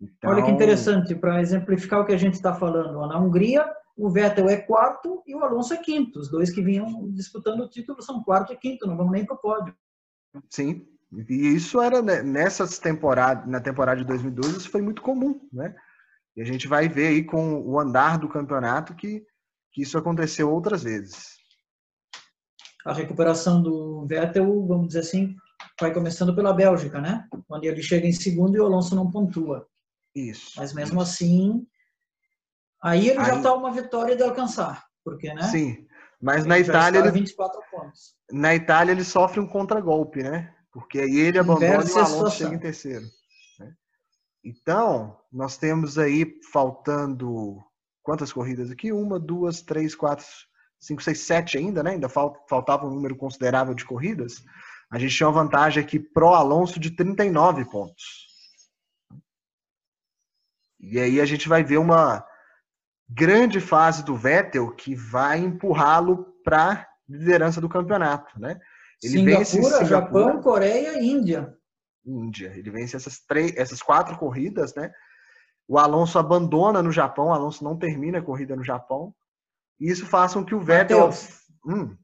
Então... 0.00 0.30
Olha 0.30 0.42
que 0.42 0.50
interessante, 0.50 1.14
para 1.14 1.40
exemplificar 1.40 2.00
o 2.00 2.06
que 2.06 2.12
a 2.12 2.18
gente 2.18 2.34
está 2.34 2.54
falando. 2.54 3.06
Na 3.06 3.18
Hungria, 3.18 3.64
o 3.96 4.10
Vettel 4.10 4.48
é 4.48 4.56
quarto 4.56 5.22
e 5.26 5.34
o 5.34 5.42
Alonso 5.42 5.72
é 5.74 5.76
quinto. 5.76 6.18
Os 6.18 6.30
dois 6.30 6.50
que 6.50 6.62
vinham 6.62 7.10
disputando 7.12 7.60
o 7.60 7.68
título 7.68 8.02
são 8.02 8.22
quarto 8.22 8.52
e 8.52 8.56
quinto, 8.56 8.86
não 8.86 8.96
vamos 8.96 9.12
nem 9.12 9.24
para 9.24 9.36
o 9.36 9.40
pódio. 9.40 9.74
Sim, 10.50 10.86
e 11.28 11.54
isso 11.54 11.80
era 11.80 12.02
né, 12.02 12.22
nessas 12.22 12.78
temporadas, 12.78 13.46
na 13.46 13.60
temporada 13.60 14.00
de 14.00 14.06
2012, 14.06 14.58
isso 14.58 14.70
foi 14.70 14.82
muito 14.82 15.00
comum, 15.00 15.40
né? 15.52 15.74
E 16.36 16.42
a 16.42 16.44
gente 16.44 16.66
vai 16.66 16.88
ver 16.88 17.08
aí 17.08 17.24
com 17.24 17.62
o 17.62 17.78
andar 17.78 18.18
do 18.18 18.28
campeonato 18.28 18.94
que, 18.94 19.24
que 19.72 19.82
isso 19.82 19.96
aconteceu 19.96 20.52
outras 20.52 20.82
vezes. 20.82 21.36
A 22.84 22.92
recuperação 22.92 23.62
do 23.62 24.04
Vettel, 24.06 24.66
vamos 24.66 24.88
dizer 24.88 25.00
assim, 25.00 25.36
vai 25.80 25.94
começando 25.94 26.34
pela 26.34 26.52
Bélgica, 26.52 27.00
né? 27.00 27.26
Onde 27.48 27.68
ele 27.68 27.82
chega 27.82 28.06
em 28.06 28.12
segundo 28.12 28.56
e 28.56 28.60
o 28.60 28.66
Alonso 28.66 28.96
não 28.96 29.10
pontua. 29.10 29.68
Isso. 30.14 30.52
Mas 30.56 30.72
mesmo 30.72 31.00
assim, 31.00 31.66
aí 32.82 33.08
ele 33.08 33.18
aí... 33.18 33.26
já 33.26 33.36
está 33.36 33.54
uma 33.54 33.72
vitória 33.72 34.16
de 34.16 34.22
alcançar, 34.22 34.84
porque, 35.04 35.32
né? 35.32 35.42
Sim. 35.44 35.86
Mas 36.20 36.40
ele 36.40 36.48
na 36.48 36.58
Itália 36.58 36.98
ele 37.00 37.10
24 37.10 37.60
pontos. 37.70 38.14
Na 38.30 38.54
Itália 38.54 38.92
ele 38.92 39.04
sofre 39.04 39.40
um 39.40 39.46
contragolpe, 39.46 40.22
né? 40.22 40.54
Porque 40.72 40.98
aí 40.98 41.18
ele 41.18 41.38
abandona 41.38 41.84
e 41.84 41.92
o 41.92 41.98
Alonso 41.98 42.36
chega 42.36 42.54
em 42.54 42.58
terceiro. 42.58 43.04
Né? 43.60 43.72
Então, 44.42 45.18
nós 45.30 45.56
temos 45.56 45.98
aí 45.98 46.40
faltando 46.52 47.62
quantas 48.02 48.32
corridas 48.32 48.70
aqui? 48.70 48.90
Uma, 48.90 49.20
duas, 49.20 49.62
três, 49.62 49.94
quatro, 49.94 50.24
cinco, 50.80 51.02
seis, 51.02 51.20
sete 51.20 51.58
ainda, 51.58 51.82
né? 51.82 51.90
Ainda 51.90 52.08
faltava 52.08 52.86
um 52.86 52.94
número 52.94 53.16
considerável 53.16 53.74
de 53.74 53.84
corridas. 53.84 54.42
A 54.90 54.98
gente 54.98 55.14
tinha 55.14 55.28
uma 55.28 55.42
vantagem 55.42 55.82
aqui 55.82 55.98
pro 55.98 56.34
Alonso 56.34 56.80
de 56.80 56.90
39 56.90 57.64
pontos. 57.66 58.23
E 60.90 60.98
aí 60.98 61.20
a 61.20 61.24
gente 61.24 61.48
vai 61.48 61.62
ver 61.62 61.78
uma 61.78 62.24
grande 63.08 63.60
fase 63.60 64.04
do 64.04 64.16
Vettel 64.16 64.70
que 64.74 64.94
vai 64.94 65.38
empurrá-lo 65.38 66.34
para 66.44 66.86
liderança 67.08 67.60
do 67.60 67.68
campeonato, 67.68 68.38
né? 68.38 68.58
Ele 69.02 69.18
Singapura, 69.18 69.38
vence 69.38 69.62
Singapura, 69.62 69.86
Japão, 69.86 70.42
Coreia 70.42 70.98
e 71.00 71.06
Índia. 71.06 71.54
Índia. 72.04 72.52
Ele 72.56 72.70
vence 72.70 72.96
essas 72.96 73.18
três, 73.20 73.54
essas 73.56 73.82
quatro 73.82 74.16
corridas, 74.16 74.74
né? 74.74 74.92
O 75.66 75.78
Alonso 75.78 76.18
abandona 76.18 76.82
no 76.82 76.92
Japão, 76.92 77.26
o 77.26 77.32
Alonso 77.32 77.64
não 77.64 77.78
termina 77.78 78.18
a 78.18 78.22
corrida 78.22 78.54
no 78.54 78.64
Japão. 78.64 79.14
E 79.80 79.90
isso 79.90 80.06
faz 80.06 80.34
com 80.34 80.44
que 80.44 80.54
o 80.54 80.60
Vettel. 80.60 81.10
Hum. 81.66 81.96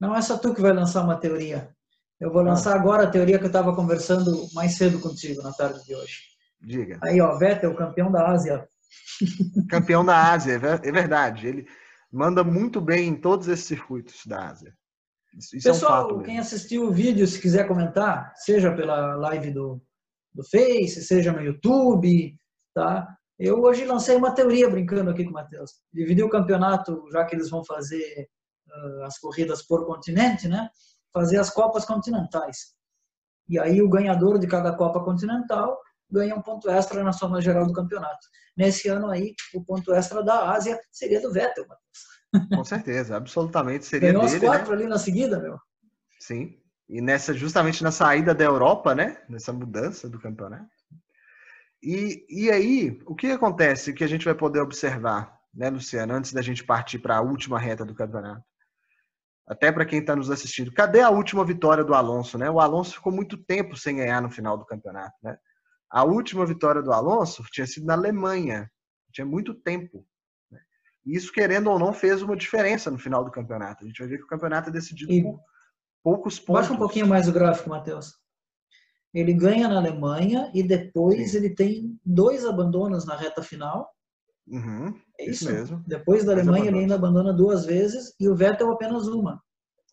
Não 0.00 0.14
é 0.14 0.22
só 0.22 0.38
tu 0.38 0.54
que 0.54 0.62
vai 0.62 0.72
lançar 0.72 1.04
uma 1.04 1.16
teoria. 1.16 1.74
Eu 2.18 2.32
vou 2.32 2.42
lançar 2.42 2.72
ah. 2.72 2.80
agora 2.80 3.04
a 3.04 3.10
teoria 3.10 3.38
que 3.38 3.44
eu 3.44 3.48
estava 3.48 3.74
conversando 3.74 4.48
mais 4.54 4.76
cedo 4.76 4.98
contigo 5.00 5.42
na 5.42 5.52
tarde 5.52 5.84
de 5.84 5.94
hoje. 5.94 6.29
Diga. 6.60 6.98
Aí, 7.02 7.20
ó, 7.20 7.36
Vettel, 7.36 7.74
campeão 7.74 8.10
da 8.10 8.28
Ásia. 8.28 8.68
Campeão 9.70 10.04
da 10.04 10.32
Ásia, 10.32 10.54
é 10.54 10.92
verdade. 10.92 11.46
Ele 11.46 11.66
manda 12.12 12.42
muito 12.42 12.80
bem 12.80 13.08
em 13.08 13.20
todos 13.20 13.48
esses 13.48 13.66
circuitos 13.66 14.26
da 14.26 14.48
Ásia. 14.48 14.74
Isso, 15.34 15.56
isso 15.56 15.68
Pessoal, 15.68 16.10
é 16.10 16.14
um 16.14 16.22
quem 16.22 16.38
assistiu 16.38 16.88
o 16.88 16.92
vídeo, 16.92 17.26
se 17.26 17.40
quiser 17.40 17.68
comentar, 17.68 18.32
seja 18.34 18.74
pela 18.74 19.14
live 19.14 19.52
do, 19.52 19.80
do 20.34 20.42
Face, 20.44 21.04
seja 21.04 21.32
no 21.32 21.40
YouTube, 21.40 22.36
tá? 22.74 23.06
Eu 23.38 23.62
hoje 23.62 23.84
lancei 23.84 24.16
uma 24.16 24.34
teoria 24.34 24.68
brincando 24.68 25.10
aqui 25.10 25.24
com 25.24 25.30
o 25.30 25.34
Matheus. 25.34 25.80
Dividir 25.92 26.24
o 26.24 26.28
campeonato, 26.28 27.04
já 27.10 27.24
que 27.24 27.34
eles 27.34 27.48
vão 27.48 27.64
fazer 27.64 28.28
uh, 28.68 29.04
as 29.04 29.18
corridas 29.18 29.62
por 29.62 29.86
continente, 29.86 30.48
né? 30.48 30.68
Fazer 31.12 31.38
as 31.38 31.48
Copas 31.48 31.84
Continentais. 31.84 32.74
E 33.48 33.58
aí 33.58 33.80
o 33.80 33.88
ganhador 33.88 34.38
de 34.38 34.46
cada 34.46 34.76
Copa 34.76 35.02
Continental 35.02 35.80
ganha 36.10 36.34
um 36.34 36.42
ponto 36.42 36.68
extra 36.68 37.02
na 37.02 37.12
soma 37.12 37.40
geral 37.40 37.66
do 37.66 37.72
campeonato. 37.72 38.26
Nesse 38.56 38.88
ano 38.88 39.08
aí, 39.08 39.34
o 39.54 39.64
ponto 39.64 39.92
extra 39.94 40.22
da 40.22 40.50
Ásia 40.50 40.78
seria 40.90 41.20
do 41.20 41.32
Vettel, 41.32 41.66
Matheus. 41.66 42.48
Com 42.54 42.64
certeza, 42.64 43.16
absolutamente 43.16 43.84
seria 43.84 44.12
Ganhou 44.12 44.26
dele. 44.26 44.38
Ganhou 44.38 44.52
as 44.52 44.58
quatro 44.58 44.74
né? 44.74 44.82
ali 44.82 44.88
na 44.88 44.98
seguida, 44.98 45.38
meu. 45.38 45.58
Sim. 46.18 46.56
E 46.88 47.00
nessa, 47.00 47.32
justamente 47.32 47.82
na 47.82 47.90
saída 47.90 48.34
da 48.34 48.44
Europa, 48.44 48.94
né? 48.94 49.22
Nessa 49.28 49.52
mudança 49.52 50.08
do 50.08 50.20
campeonato. 50.20 50.68
E, 51.82 52.26
e 52.28 52.50
aí, 52.50 53.00
o 53.06 53.14
que 53.14 53.30
acontece 53.30 53.92
que 53.92 54.04
a 54.04 54.06
gente 54.06 54.24
vai 54.24 54.34
poder 54.34 54.60
observar, 54.60 55.38
né, 55.54 55.70
Luciano, 55.70 56.12
antes 56.12 56.32
da 56.32 56.42
gente 56.42 56.64
partir 56.64 56.98
para 56.98 57.16
a 57.16 57.20
última 57.22 57.58
reta 57.58 57.84
do 57.84 57.94
campeonato? 57.94 58.44
Até 59.48 59.72
para 59.72 59.86
quem 59.86 60.00
está 60.00 60.14
nos 60.14 60.30
assistindo, 60.30 60.72
cadê 60.72 61.00
a 61.00 61.10
última 61.10 61.44
vitória 61.44 61.82
do 61.82 61.94
Alonso, 61.94 62.38
né? 62.38 62.48
O 62.50 62.60
Alonso 62.60 62.94
ficou 62.94 63.12
muito 63.12 63.36
tempo 63.36 63.76
sem 63.76 63.96
ganhar 63.96 64.20
no 64.20 64.30
final 64.30 64.56
do 64.56 64.66
campeonato, 64.66 65.16
né? 65.22 65.36
A 65.90 66.04
última 66.04 66.46
vitória 66.46 66.80
do 66.80 66.92
Alonso 66.92 67.42
tinha 67.50 67.66
sido 67.66 67.86
na 67.86 67.94
Alemanha, 67.94 68.70
tinha 69.12 69.26
muito 69.26 69.54
tempo. 69.54 70.06
Né? 70.50 70.60
Isso, 71.04 71.32
querendo 71.32 71.68
ou 71.68 71.78
não, 71.78 71.92
fez 71.92 72.22
uma 72.22 72.36
diferença 72.36 72.90
no 72.90 72.98
final 72.98 73.24
do 73.24 73.30
campeonato. 73.30 73.84
A 73.84 73.86
gente 73.88 73.98
vai 73.98 74.08
ver 74.08 74.18
que 74.18 74.24
o 74.24 74.28
campeonato 74.28 74.70
é 74.70 74.72
decidido 74.72 75.12
e... 75.12 75.22
por 75.22 75.40
poucos 76.02 76.38
pontos. 76.38 76.62
Baixa 76.62 76.72
um 76.72 76.78
pouquinho 76.78 77.06
mais 77.06 77.28
o 77.28 77.32
gráfico, 77.32 77.70
Matheus. 77.70 78.14
Ele 79.12 79.32
ganha 79.34 79.68
na 79.68 79.78
Alemanha 79.78 80.50
e 80.54 80.62
depois 80.62 81.32
Sim. 81.32 81.38
ele 81.38 81.50
tem 81.50 81.98
dois 82.04 82.44
abandonos 82.44 83.04
na 83.04 83.16
reta 83.16 83.42
final. 83.42 83.90
Uhum, 84.46 84.94
é 85.18 85.24
isso? 85.24 85.44
isso? 85.44 85.52
mesmo. 85.52 85.84
Depois 85.86 86.24
da 86.24 86.32
Alemanha 86.32 86.66
ele 86.66 86.78
ainda 86.78 86.94
abandona 86.94 87.32
duas 87.32 87.66
vezes 87.66 88.14
e 88.20 88.28
o 88.28 88.36
Vettel 88.36 88.70
apenas 88.70 89.08
uma. 89.08 89.42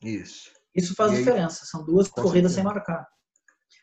Isso. 0.04 0.52
Isso 0.76 0.94
faz 0.94 1.14
e 1.14 1.18
diferença. 1.18 1.66
São 1.66 1.84
duas 1.84 2.08
corridas 2.08 2.52
sem 2.52 2.64
marcar. 2.64 3.08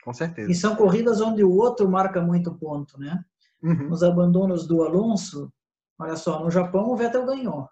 Com 0.04 0.12
certeza. 0.12 0.50
E 0.50 0.54
são 0.54 0.76
corridas 0.76 1.20
onde 1.20 1.42
o 1.42 1.50
outro 1.50 1.88
marca 1.88 2.20
muito 2.20 2.54
ponto, 2.54 2.98
né? 2.98 3.24
Uhum. 3.62 3.88
Nos 3.88 4.02
abandonos 4.02 4.66
do 4.66 4.82
Alonso, 4.82 5.50
olha 5.98 6.16
só, 6.16 6.44
no 6.44 6.50
Japão 6.50 6.90
o 6.90 6.96
Vettel 6.96 7.24
ganhou. 7.24 7.68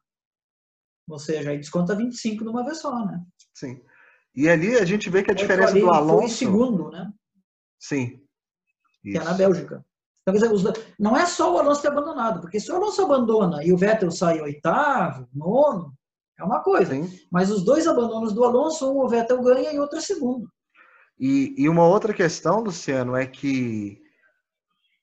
Ou 1.08 1.18
seja, 1.18 1.50
aí 1.50 1.58
desconta 1.58 1.94
25 1.94 2.42
de 2.42 2.48
uma 2.48 2.64
vez 2.64 2.80
só, 2.80 3.04
né? 3.04 3.22
Sim. 3.52 3.82
E 4.34 4.48
ali 4.48 4.76
a 4.76 4.84
gente 4.84 5.10
vê 5.10 5.22
que 5.22 5.30
a 5.30 5.34
diferença 5.34 5.78
do 5.78 5.90
Alonso. 5.90 6.18
Foi 6.20 6.28
segundo, 6.28 6.90
né? 6.90 7.12
Sim. 7.78 8.22
Isso. 9.04 9.12
Que 9.12 9.18
é 9.18 9.24
na 9.24 9.34
Bélgica. 9.34 9.84
Então, 10.22 10.40
quer 10.40 10.48
dizer, 10.48 10.94
não 10.98 11.16
é 11.16 11.26
só 11.26 11.52
o 11.52 11.58
Alonso 11.58 11.82
ter 11.82 11.88
abandonado, 11.88 12.40
porque 12.40 12.60
se 12.60 12.70
o 12.70 12.76
Alonso 12.76 13.02
abandona 13.02 13.62
e 13.64 13.72
o 13.72 13.76
Vettel 13.76 14.10
sai 14.10 14.40
oitavo, 14.40 15.28
nono, 15.34 15.92
é 16.38 16.44
uma 16.44 16.62
coisa. 16.62 16.94
Sim. 16.94 17.10
Mas 17.30 17.50
os 17.50 17.64
dois 17.64 17.86
abandonos 17.86 18.32
do 18.32 18.44
Alonso, 18.44 18.90
um 18.90 19.00
o 19.00 19.08
Vettel 19.08 19.42
ganha 19.42 19.72
e 19.72 19.78
outro 19.80 19.98
é 19.98 20.00
segundo. 20.00 20.48
E, 21.22 21.54
e 21.56 21.68
uma 21.68 21.86
outra 21.86 22.12
questão, 22.12 22.64
Luciano, 22.64 23.14
é 23.14 23.24
que 23.24 24.02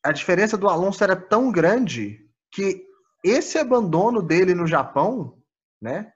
a 0.04 0.12
diferença 0.12 0.58
do 0.58 0.68
Alonso 0.68 1.02
era 1.02 1.16
tão 1.16 1.50
grande 1.50 2.20
que 2.52 2.86
esse 3.24 3.58
abandono 3.58 4.22
dele 4.22 4.54
no 4.54 4.68
Japão, 4.68 5.42
né? 5.82 6.12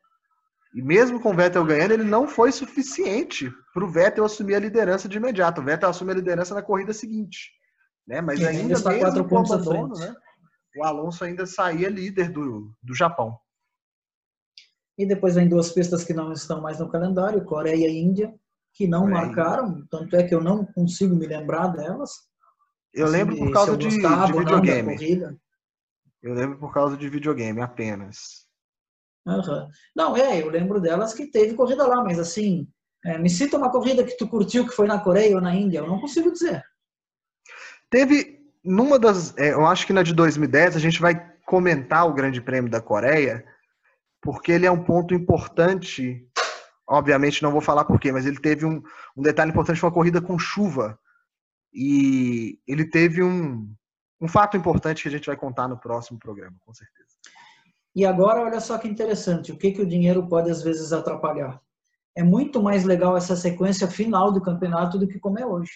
E 0.75 0.81
mesmo 0.81 1.21
com 1.21 1.31
o 1.31 1.33
Vettel 1.33 1.63
ganhando, 1.63 1.93
ele 1.93 2.03
não 2.03 2.27
foi 2.27 2.51
suficiente 2.51 3.49
para 3.73 3.85
o 3.85 3.89
Vettel 3.89 4.25
assumir 4.25 4.55
a 4.55 4.59
liderança 4.59 5.07
de 5.07 5.15
imediato. 5.15 5.61
O 5.61 5.63
Vettel 5.63 5.87
assume 5.87 6.11
a 6.11 6.15
liderança 6.15 6.53
na 6.53 6.61
corrida 6.61 6.91
seguinte. 6.91 7.51
Né? 8.05 8.19
Mas 8.19 8.43
ainda, 8.43 8.59
ainda 8.59 8.73
está 8.73 8.99
quatro 8.99 9.25
pontos 9.25 9.53
abandono, 9.53 9.95
né? 9.95 10.13
o 10.75 10.83
Alonso 10.83 11.23
ainda 11.23 11.45
saía 11.45 11.87
líder 11.87 12.29
do, 12.29 12.75
do 12.83 12.93
Japão. 12.93 13.39
E 14.97 15.05
depois 15.05 15.35
vem 15.35 15.47
duas 15.47 15.71
pistas 15.71 16.03
que 16.03 16.13
não 16.13 16.33
estão 16.33 16.59
mais 16.59 16.79
no 16.79 16.91
calendário, 16.91 17.45
Coreia 17.45 17.87
e 17.87 17.97
Índia, 17.97 18.33
que 18.73 18.87
não 18.87 19.01
Coreia. 19.01 19.25
marcaram, 19.25 19.85
tanto 19.89 20.15
é 20.15 20.23
que 20.23 20.33
eu 20.33 20.41
não 20.41 20.65
consigo 20.65 21.15
me 21.15 21.27
lembrar 21.27 21.67
delas. 21.67 22.11
Eu 22.93 23.05
assim, 23.05 23.13
lembro 23.17 23.37
por 23.37 23.51
causa 23.51 23.77
de, 23.77 23.89
de 23.89 23.97
videogame. 23.97 25.37
Eu 26.21 26.33
lembro 26.33 26.57
por 26.57 26.73
causa 26.73 26.97
de 26.97 27.09
videogame 27.09 27.61
apenas. 27.61 28.45
Uhum. 29.25 29.69
Não, 29.95 30.17
é, 30.17 30.41
eu 30.41 30.49
lembro 30.49 30.81
delas 30.81 31.13
que 31.13 31.27
teve 31.27 31.53
corrida 31.53 31.87
lá, 31.87 32.03
mas 32.03 32.19
assim, 32.19 32.67
é, 33.05 33.17
me 33.17 33.29
cita 33.29 33.57
uma 33.57 33.71
corrida 33.71 34.03
que 34.03 34.17
tu 34.17 34.27
curtiu 34.27 34.67
que 34.67 34.75
foi 34.75 34.87
na 34.87 34.99
Coreia 34.99 35.35
ou 35.35 35.41
na 35.41 35.53
Índia, 35.55 35.79
eu 35.79 35.87
não 35.87 35.99
consigo 35.99 36.31
dizer. 36.31 36.63
Teve, 37.89 38.39
numa 38.63 38.97
das, 38.97 39.37
é, 39.37 39.53
eu 39.53 39.65
acho 39.65 39.85
que 39.85 39.93
na 39.93 40.03
de 40.03 40.13
2010, 40.13 40.75
a 40.75 40.79
gente 40.79 40.99
vai 40.99 41.31
comentar 41.45 42.07
o 42.07 42.13
Grande 42.13 42.41
Prêmio 42.41 42.71
da 42.71 42.81
Coreia, 42.81 43.45
porque 44.21 44.51
ele 44.51 44.65
é 44.65 44.71
um 44.71 44.83
ponto 44.83 45.13
importante. 45.13 46.27
Obviamente 46.87 47.41
não 47.41 47.51
vou 47.51 47.61
falar 47.61 47.85
porquê, 47.85 48.11
mas 48.11 48.25
ele 48.25 48.39
teve 48.39 48.65
um, 48.65 48.81
um 49.15 49.21
detalhe 49.21 49.51
importante, 49.51 49.79
foi 49.79 49.89
uma 49.89 49.95
corrida 49.95 50.21
com 50.21 50.37
chuva. 50.37 50.99
E 51.73 52.59
ele 52.67 52.85
teve 52.85 53.23
um, 53.23 53.73
um 54.21 54.27
fato 54.27 54.57
importante 54.57 55.03
que 55.03 55.09
a 55.09 55.11
gente 55.11 55.25
vai 55.27 55.35
contar 55.35 55.67
no 55.67 55.79
próximo 55.79 56.19
programa, 56.19 56.55
com 56.59 56.73
certeza. 56.73 57.09
E 57.95 58.05
agora, 58.05 58.41
olha 58.41 58.59
só 58.59 58.77
que 58.77 58.87
interessante, 58.87 59.51
o 59.51 59.57
que, 59.57 59.71
que 59.71 59.81
o 59.81 59.87
dinheiro 59.87 60.27
pode 60.27 60.49
às 60.49 60.61
vezes 60.61 60.91
atrapalhar. 60.91 61.61
É 62.15 62.23
muito 62.23 62.61
mais 62.61 62.83
legal 62.83 63.15
essa 63.15 63.35
sequência 63.35 63.87
final 63.87 64.31
do 64.31 64.41
campeonato 64.41 64.97
do 64.99 65.07
que 65.07 65.19
como 65.19 65.39
é 65.39 65.45
hoje. 65.45 65.71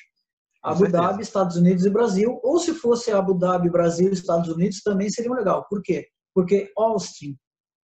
Com 0.61 0.69
Abu 0.69 0.79
certeza. 0.79 1.03
Dhabi, 1.03 1.21
Estados 1.21 1.55
Unidos 1.55 1.85
e 1.85 1.89
Brasil, 1.89 2.39
ou 2.43 2.59
se 2.59 2.73
fosse 2.73 3.11
Abu 3.11 3.33
Dhabi, 3.33 3.69
Brasil 3.69 4.09
e 4.09 4.13
Estados 4.13 4.49
Unidos, 4.49 4.81
também 4.81 5.09
seria 5.09 5.31
legal. 5.31 5.65
Por 5.69 5.81
quê? 5.81 6.07
Porque 6.33 6.71
Austin 6.75 7.37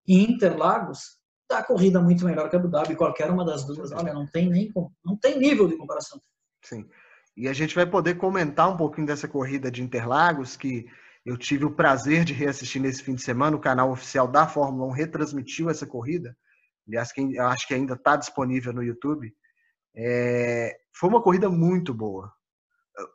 e 0.06 0.22
Interlagos 0.24 1.18
dá 1.54 1.62
corrida 1.62 2.00
muito 2.00 2.24
melhor 2.24 2.50
que 2.50 2.56
Abu 2.56 2.68
Dhabi, 2.68 2.96
qualquer 2.96 3.30
uma 3.30 3.44
das 3.44 3.64
duas. 3.64 3.92
Olha, 3.92 4.12
não 4.12 4.26
tem 4.26 4.50
nem 4.50 4.72
não 5.04 5.16
tem 5.16 5.38
nível 5.38 5.68
de 5.68 5.76
comparação. 5.76 6.20
Sim. 6.64 6.84
E 7.36 7.48
a 7.48 7.52
gente 7.52 7.74
vai 7.74 7.86
poder 7.86 8.16
comentar 8.16 8.68
um 8.68 8.76
pouquinho 8.76 9.06
dessa 9.06 9.28
corrida 9.28 9.70
de 9.70 9.82
Interlagos, 9.82 10.56
que 10.56 10.86
eu 11.24 11.36
tive 11.36 11.64
o 11.64 11.74
prazer 11.74 12.24
de 12.24 12.32
reassistir 12.32 12.80
nesse 12.80 13.02
fim 13.02 13.14
de 13.14 13.22
semana. 13.22 13.56
O 13.56 13.60
canal 13.60 13.90
oficial 13.90 14.26
da 14.26 14.46
Fórmula 14.46 14.86
1 14.88 14.90
retransmitiu 14.90 15.70
essa 15.70 15.86
corrida. 15.86 16.36
Aliás, 16.86 17.12
quem, 17.12 17.34
eu 17.34 17.46
acho 17.46 17.66
que 17.66 17.74
ainda 17.74 17.94
está 17.94 18.16
disponível 18.16 18.72
no 18.72 18.82
YouTube. 18.82 19.32
É, 19.96 20.76
foi 20.92 21.08
uma 21.08 21.22
corrida 21.22 21.48
muito 21.48 21.94
boa. 21.94 22.32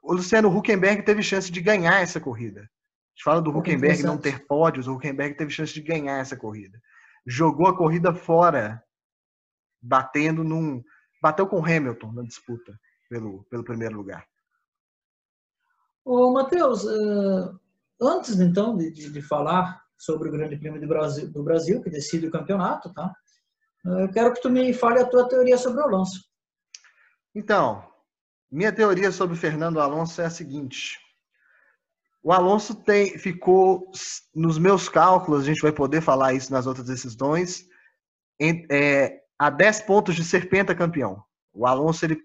O 0.03 0.13
Luciano 0.13 0.55
Huckenberg 0.55 1.03
teve 1.03 1.21
chance 1.23 1.51
de 1.51 1.61
ganhar 1.61 2.01
essa 2.01 2.19
corrida. 2.19 2.61
A 2.61 2.63
gente 3.13 3.23
fala 3.23 3.41
do 3.41 3.55
Huckenberg 3.57 4.03
não 4.03 4.17
ter 4.17 4.45
pódios, 4.45 4.87
o 4.87 4.93
Huckenberg 4.93 5.35
teve 5.35 5.51
chance 5.51 5.73
de 5.73 5.81
ganhar 5.81 6.19
essa 6.19 6.35
corrida. 6.35 6.79
Jogou 7.29 7.67
a 7.67 7.77
corrida 7.77 8.13
fora, 8.13 8.83
batendo 9.81 10.43
num. 10.43 10.83
Bateu 11.21 11.45
com 11.45 11.63
Hamilton 11.63 12.13
na 12.13 12.23
disputa 12.23 12.79
pelo, 13.09 13.43
pelo 13.45 13.63
primeiro 13.63 13.95
lugar. 13.95 14.25
Ô, 16.05 16.31
Matheus, 16.31 16.85
uh, 16.85 17.59
Antes, 18.01 18.39
então, 18.39 18.77
de, 18.77 18.91
de, 18.91 19.21
falar 19.21 19.83
sobre 19.97 20.29
o 20.29 20.31
Grande 20.31 20.55
Prêmio 20.55 20.79
do 20.79 20.87
Brasil, 20.87 21.29
do 21.29 21.43
Brasil, 21.43 21.81
que 21.81 21.89
decide 21.89 22.27
o 22.27 22.31
campeonato, 22.31 22.93
tá? 22.93 23.13
Eu 23.83 24.09
quero 24.09 24.33
que 24.33 24.41
tu 24.41 24.49
me 24.49 24.73
fale 24.73 24.99
a 24.99 25.05
tua 25.05 25.27
teoria 25.27 25.57
sobre 25.57 25.81
o 25.81 25.83
Alonso. 25.83 26.23
Então, 27.35 27.85
minha 28.49 28.71
teoria 28.71 29.11
sobre 29.11 29.35
o 29.35 29.39
Fernando 29.39 29.81
Alonso 29.81 30.21
é 30.21 30.25
a 30.25 30.29
seguinte. 30.29 30.97
O 32.21 32.33
Alonso 32.33 32.75
tem, 32.75 33.17
ficou, 33.17 33.91
nos 34.35 34.57
meus 34.57 34.89
cálculos, 34.89 35.41
a 35.41 35.45
gente 35.45 35.61
vai 35.61 35.71
poder 35.71 36.01
falar 36.01 36.33
isso 36.33 36.51
nas 36.51 36.67
outras 36.67 36.85
decisões, 36.85 37.65
em, 38.39 38.65
é, 38.69 39.21
a 39.37 39.49
10 39.49 39.81
pontos 39.81 40.15
de 40.15 40.23
ser 40.23 40.49
pentacampeão. 40.49 41.23
O 41.53 41.65
Alonso 41.65 42.05
ele 42.05 42.21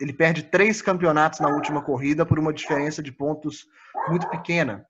ele 0.00 0.12
perde 0.12 0.42
três 0.44 0.82
campeonatos 0.82 1.40
na 1.40 1.48
última 1.48 1.82
corrida 1.82 2.26
por 2.26 2.38
uma 2.38 2.52
diferença 2.52 3.02
de 3.02 3.12
pontos 3.12 3.66
muito 4.08 4.28
pequena. 4.28 4.86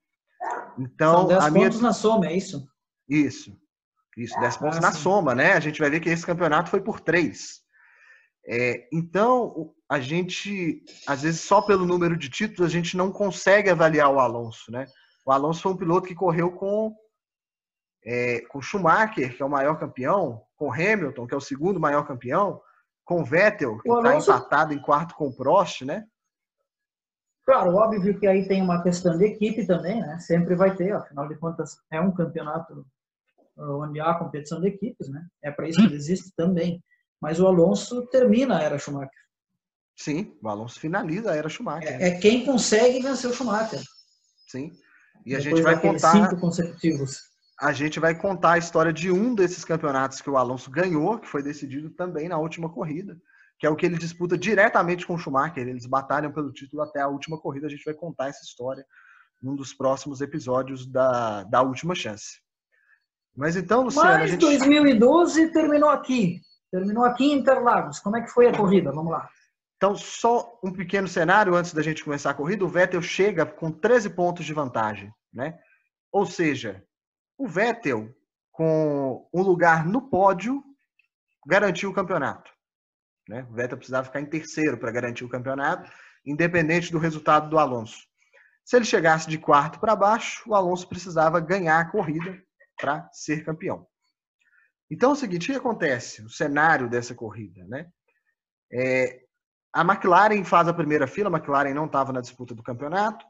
Então, 0.77 1.19
São 1.19 1.27
10 1.27 1.43
a 1.43 1.51
minha... 1.51 1.65
pontos 1.65 1.81
na 1.81 1.93
soma, 1.93 2.27
é 2.27 2.35
isso? 2.35 2.67
Isso. 3.07 3.57
Isso, 4.17 4.39
10 4.39 4.57
pontos 4.57 4.77
ah, 4.77 4.81
na 4.81 4.91
sim. 4.91 4.99
soma, 4.99 5.35
né? 5.35 5.53
A 5.53 5.59
gente 5.59 5.79
vai 5.79 5.89
ver 5.89 5.99
que 5.99 6.09
esse 6.09 6.25
campeonato 6.25 6.69
foi 6.69 6.81
por 6.81 6.99
três. 6.99 7.61
É, 8.47 8.87
então, 8.91 9.73
a 9.89 9.99
gente, 9.99 10.83
às 11.07 11.23
vezes, 11.23 11.41
só 11.41 11.61
pelo 11.61 11.85
número 11.85 12.15
de 12.15 12.29
títulos, 12.29 12.69
a 12.69 12.73
gente 12.73 12.95
não 12.95 13.11
consegue 13.11 13.69
avaliar 13.69 14.11
o 14.11 14.19
Alonso, 14.19 14.71
né? 14.71 14.85
O 15.25 15.31
Alonso 15.31 15.61
foi 15.61 15.71
um 15.71 15.77
piloto 15.77 16.07
que 16.07 16.13
correu 16.13 16.51
com 16.51 16.95
é, 18.05 18.41
com 18.41 18.61
Schumacher, 18.61 19.35
que 19.35 19.41
é 19.41 19.45
o 19.45 19.49
maior 19.49 19.79
campeão, 19.79 20.43
com 20.55 20.71
Hamilton, 20.71 21.25
que 21.25 21.33
é 21.33 21.37
o 21.37 21.41
segundo 21.41 21.79
maior 21.79 22.05
campeão, 22.05 22.61
com 23.03 23.21
o 23.21 23.25
Vettel, 23.25 23.79
que 23.79 23.89
está 23.89 24.09
Alonso... 24.09 24.31
empatado 24.31 24.73
em 24.73 24.79
quarto 24.79 25.15
com 25.15 25.27
o 25.27 25.35
Prost, 25.35 25.81
né? 25.81 26.05
Claro, 27.45 27.75
óbvio 27.75 28.19
que 28.19 28.25
aí 28.25 28.47
tem 28.47 28.61
uma 28.61 28.81
questão 28.81 29.17
de 29.17 29.25
equipe 29.25 29.65
também, 29.67 29.99
né? 30.01 30.19
Sempre 30.19 30.55
vai 30.55 30.75
ter, 30.75 30.91
afinal 30.93 31.27
de 31.27 31.35
contas, 31.35 31.77
é 31.91 31.99
um 32.01 32.11
campeonato 32.11 32.85
uh, 33.57 33.83
onde 33.83 33.99
há 33.99 34.13
competição 34.15 34.59
de 34.61 34.67
equipes, 34.67 35.09
né? 35.09 35.25
É 35.43 35.51
para 35.51 35.67
isso 35.67 35.79
que 35.79 35.85
ele 35.85 35.95
existe 35.95 36.31
também. 36.35 36.83
Mas 37.25 37.39
o 37.39 37.47
Alonso 37.47 38.05
termina 38.07 38.59
a 38.59 38.61
era 38.61 38.77
Schumacher. 38.77 39.09
Sim, 39.97 40.37
o 40.43 40.47
Alonso 40.47 40.79
finaliza 40.79 41.31
a 41.31 41.35
era 41.35 41.49
Schumacher. 41.49 42.01
É, 42.01 42.09
é 42.09 42.19
quem 42.19 42.45
consegue 42.45 43.01
vencer 43.01 43.29
o 43.29 43.33
Schumacher. 43.33 43.81
Sim. 44.47 44.71
E 45.25 45.35
a 45.35 45.39
gente 45.39 45.61
vai 45.61 45.79
contar 45.79 46.11
cinco 46.11 46.39
consecutivos 46.39 47.35
a 47.59 47.71
gente 47.71 47.99
vai 47.99 48.13
contar 48.13 48.53
a 48.53 48.57
história 48.57 48.91
de 48.91 49.11
um 49.11 49.33
desses 49.33 49.63
campeonatos 49.63 50.21
que 50.21 50.29
o 50.29 50.37
Alonso 50.37 50.69
ganhou, 50.69 51.19
que 51.19 51.27
foi 51.27 51.41
decidido 51.41 51.89
também 51.89 52.27
na 52.27 52.37
última 52.37 52.69
corrida, 52.69 53.17
que 53.57 53.65
é 53.65 53.69
o 53.69 53.75
que 53.75 53.85
ele 53.85 53.97
disputa 53.97 54.37
diretamente 54.37 55.07
com 55.07 55.15
o 55.15 55.17
Schumacher. 55.17 55.65
Eles 55.65 55.85
batalham 55.85 56.31
pelo 56.31 56.51
título 56.51 56.81
até 56.81 56.99
a 56.99 57.07
última 57.07 57.39
corrida. 57.39 57.67
A 57.67 57.69
gente 57.69 57.85
vai 57.85 57.93
contar 57.93 58.27
essa 58.27 58.43
história 58.43 58.85
num 59.41 59.55
dos 59.55 59.73
próximos 59.73 60.19
episódios 60.19 60.85
da, 60.85 61.43
da 61.43 61.61
última 61.61 61.95
chance. 61.95 62.41
Mas 63.35 63.55
então, 63.55 63.83
Luciano, 63.83 64.09
Mas 64.09 64.21
a 64.21 64.27
gente... 64.27 64.41
2012 64.41 65.51
terminou 65.51 65.89
aqui. 65.89 66.41
Terminou 66.75 67.05
aqui 67.05 67.23
em 67.23 67.37
Interlagos. 67.37 67.99
Como 67.99 68.17
é 68.17 68.21
que 68.21 68.29
foi 68.29 68.47
a 68.47 68.57
corrida? 68.57 68.91
Vamos 68.91 69.09
lá. 69.09 69.29
Então, 69.77 69.95
só 69.95 70.59
um 70.61 70.73
pequeno 70.73 71.07
cenário 71.07 71.55
antes 71.55 71.73
da 71.73 71.81
gente 71.81 72.03
começar 72.03 72.31
a 72.31 72.33
corrida. 72.33 72.65
O 72.65 72.67
Vettel 72.67 73.01
chega 73.01 73.45
com 73.45 73.71
13 73.71 74.09
pontos 74.09 74.45
de 74.45 74.53
vantagem, 74.53 75.09
né? 75.33 75.57
Ou 76.11 76.25
seja, 76.25 76.83
o 77.37 77.47
Vettel, 77.47 78.13
com 78.51 79.25
um 79.33 79.41
lugar 79.41 79.85
no 79.85 80.01
pódio, 80.01 80.61
garantiu 81.47 81.91
o 81.91 81.93
campeonato. 81.93 82.51
Né? 83.29 83.47
O 83.49 83.53
Vettel 83.53 83.77
precisava 83.77 84.05
ficar 84.05 84.19
em 84.19 84.25
terceiro 84.25 84.77
para 84.77 84.91
garantir 84.91 85.23
o 85.23 85.29
campeonato, 85.29 85.89
independente 86.25 86.91
do 86.91 86.99
resultado 86.99 87.49
do 87.49 87.57
Alonso. 87.57 87.99
Se 88.65 88.75
ele 88.75 88.83
chegasse 88.85 89.29
de 89.29 89.37
quarto 89.37 89.79
para 89.79 89.95
baixo, 89.95 90.43
o 90.45 90.53
Alonso 90.53 90.89
precisava 90.89 91.39
ganhar 91.39 91.79
a 91.79 91.89
corrida 91.89 92.37
para 92.77 93.09
ser 93.13 93.45
campeão. 93.45 93.87
Então 94.95 95.09
é 95.09 95.13
o 95.13 95.17
seguinte, 95.17 95.49
o 95.49 95.53
que 95.53 95.59
acontece? 95.59 96.21
O 96.21 96.29
cenário 96.29 96.89
dessa 96.89 97.13
corrida, 97.13 97.65
né? 97.65 97.91
É, 98.71 99.23
a 99.73 99.81
McLaren 99.81 100.41
faz 100.45 100.69
a 100.69 100.73
primeira 100.73 101.05
fila, 101.05 101.27
a 101.29 101.37
McLaren 101.37 101.73
não 101.73 101.85
estava 101.85 102.13
na 102.13 102.21
disputa 102.21 102.55
do 102.55 102.63
campeonato. 102.63 103.25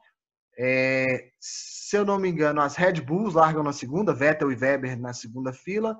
É, 0.55 1.31
se 1.39 1.97
eu 1.97 2.05
não 2.05 2.19
me 2.19 2.29
engano, 2.29 2.61
as 2.61 2.75
Red 2.75 3.01
Bulls 3.01 3.33
largam 3.33 3.63
na 3.63 3.73
segunda, 3.73 4.13
Vettel 4.13 4.51
e 4.51 4.55
Weber 4.55 4.95
na 4.99 5.11
segunda 5.11 5.51
fila, 5.51 5.99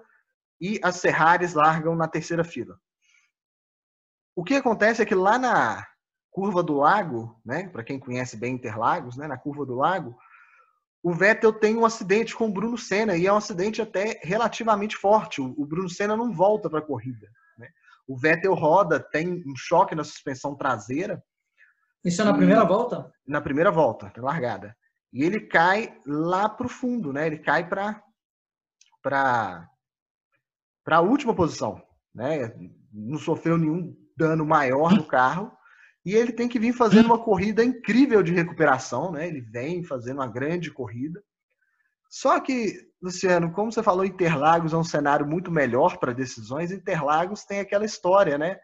e 0.61 0.79
as 0.83 1.01
Ferraris 1.01 1.55
largam 1.55 1.95
na 1.95 2.07
terceira 2.07 2.43
fila. 2.43 2.79
O 4.35 4.43
que 4.43 4.53
acontece 4.53 5.01
é 5.01 5.05
que 5.05 5.15
lá 5.15 5.39
na 5.39 5.83
curva 6.29 6.61
do 6.61 6.75
lago, 6.75 7.41
né, 7.43 7.69
para 7.69 7.83
quem 7.83 7.97
conhece 7.97 8.37
bem 8.37 8.53
Interlagos, 8.53 9.17
né, 9.17 9.25
na 9.25 9.37
curva 9.37 9.65
do 9.65 9.73
lago, 9.73 10.15
o 11.05 11.13
Vettel 11.13 11.53
tem 11.53 11.77
um 11.77 11.85
acidente 11.85 12.35
com 12.35 12.47
o 12.47 12.51
Bruno 12.51 12.79
Senna, 12.79 13.15
e 13.15 13.27
é 13.27 13.31
um 13.31 13.37
acidente 13.37 13.79
até 13.79 14.19
relativamente 14.23 14.97
forte. 14.97 15.39
O 15.39 15.63
Bruno 15.63 15.87
Senna 15.87 16.17
não 16.17 16.33
volta 16.33 16.67
para 16.67 16.79
a 16.79 16.81
corrida. 16.81 17.29
Né? 17.59 17.69
O 18.07 18.17
Vettel 18.17 18.55
roda, 18.55 18.99
tem 18.99 19.43
um 19.45 19.55
choque 19.55 19.93
na 19.93 20.03
suspensão 20.03 20.55
traseira. 20.55 21.23
Isso 22.03 22.23
é 22.23 22.25
na 22.25 22.33
primeira 22.33 22.63
volta? 22.63 23.13
Na 23.27 23.39
primeira 23.39 23.69
volta, 23.69 24.11
na 24.17 24.23
largada. 24.23 24.75
E 25.13 25.23
ele 25.23 25.41
cai 25.41 25.95
lá 26.07 26.49
para 26.49 26.65
o 26.65 26.69
fundo, 26.69 27.13
né? 27.13 27.27
Ele 27.27 27.37
cai 27.37 27.69
para 27.69 28.01
para 28.99 29.67
a 30.87 31.01
última 31.01 31.35
posição, 31.35 31.83
né? 32.15 32.51
Não 32.91 33.19
sofreu 33.19 33.59
nenhum 33.59 33.95
dano 34.17 34.43
maior 34.43 34.91
no 34.91 35.05
carro 35.05 35.55
e 36.05 36.13
ele 36.13 36.31
tem 36.31 36.47
que 36.47 36.59
vir 36.59 36.71
fazendo 36.71 37.07
uma 37.07 37.23
corrida 37.23 37.63
incrível 37.63 38.21
de 38.21 38.31
recuperação, 38.31 39.11
né? 39.11 39.27
Ele 39.27 39.41
vem 39.41 39.83
fazendo 39.83 40.17
uma 40.17 40.27
grande 40.27 40.71
corrida. 40.71 41.21
Só 42.07 42.39
que, 42.39 42.79
Luciano, 43.01 43.51
como 43.51 43.71
você 43.71 43.81
falou, 43.81 44.05
Interlagos 44.05 44.71
é 44.71 44.77
um 44.77 44.83
cenário 44.83 45.25
muito 45.25 45.51
melhor 45.51 45.97
para 45.97 46.13
decisões. 46.13 46.71
Interlagos 46.71 47.43
tem 47.43 47.59
aquela 47.59 47.85
história, 47.85 48.37
né? 48.37 48.57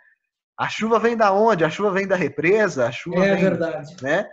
A 0.56 0.70
chuva 0.70 1.00
vem 1.00 1.18
da 1.18 1.34
onde? 1.34 1.66
A 1.66 1.70
chuva 1.70 1.92
vem 1.92 2.08
da 2.08 2.16
represa, 2.16 2.88
a 2.88 2.92
chuva 2.92 3.26
é 3.26 3.34
vem, 3.34 3.44
verdade. 3.44 3.96
né? 4.04 4.30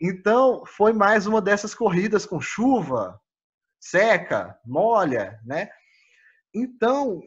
Então, 0.00 0.64
foi 0.66 0.92
mais 0.92 1.28
uma 1.28 1.40
dessas 1.40 1.72
corridas 1.76 2.26
com 2.26 2.40
chuva, 2.40 3.20
seca, 3.80 4.58
molha, 4.66 5.38
né? 5.44 5.68
Então, 6.52 7.22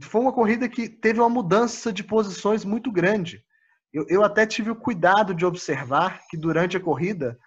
foi 0.00 0.22
uma 0.22 0.32
corrida 0.32 0.66
que 0.70 0.88
teve 0.88 1.20
uma 1.20 1.28
mudança 1.28 1.92
de 1.92 2.02
posições 2.02 2.64
muito 2.64 2.90
grande. 2.90 3.44
Eu, 3.94 4.04
eu 4.08 4.24
até 4.24 4.44
tive 4.44 4.72
o 4.72 4.76
cuidado 4.76 5.32
de 5.32 5.46
observar 5.46 6.22
que 6.28 6.36
durante 6.36 6.76
a 6.76 6.80
corrida, 6.80 7.38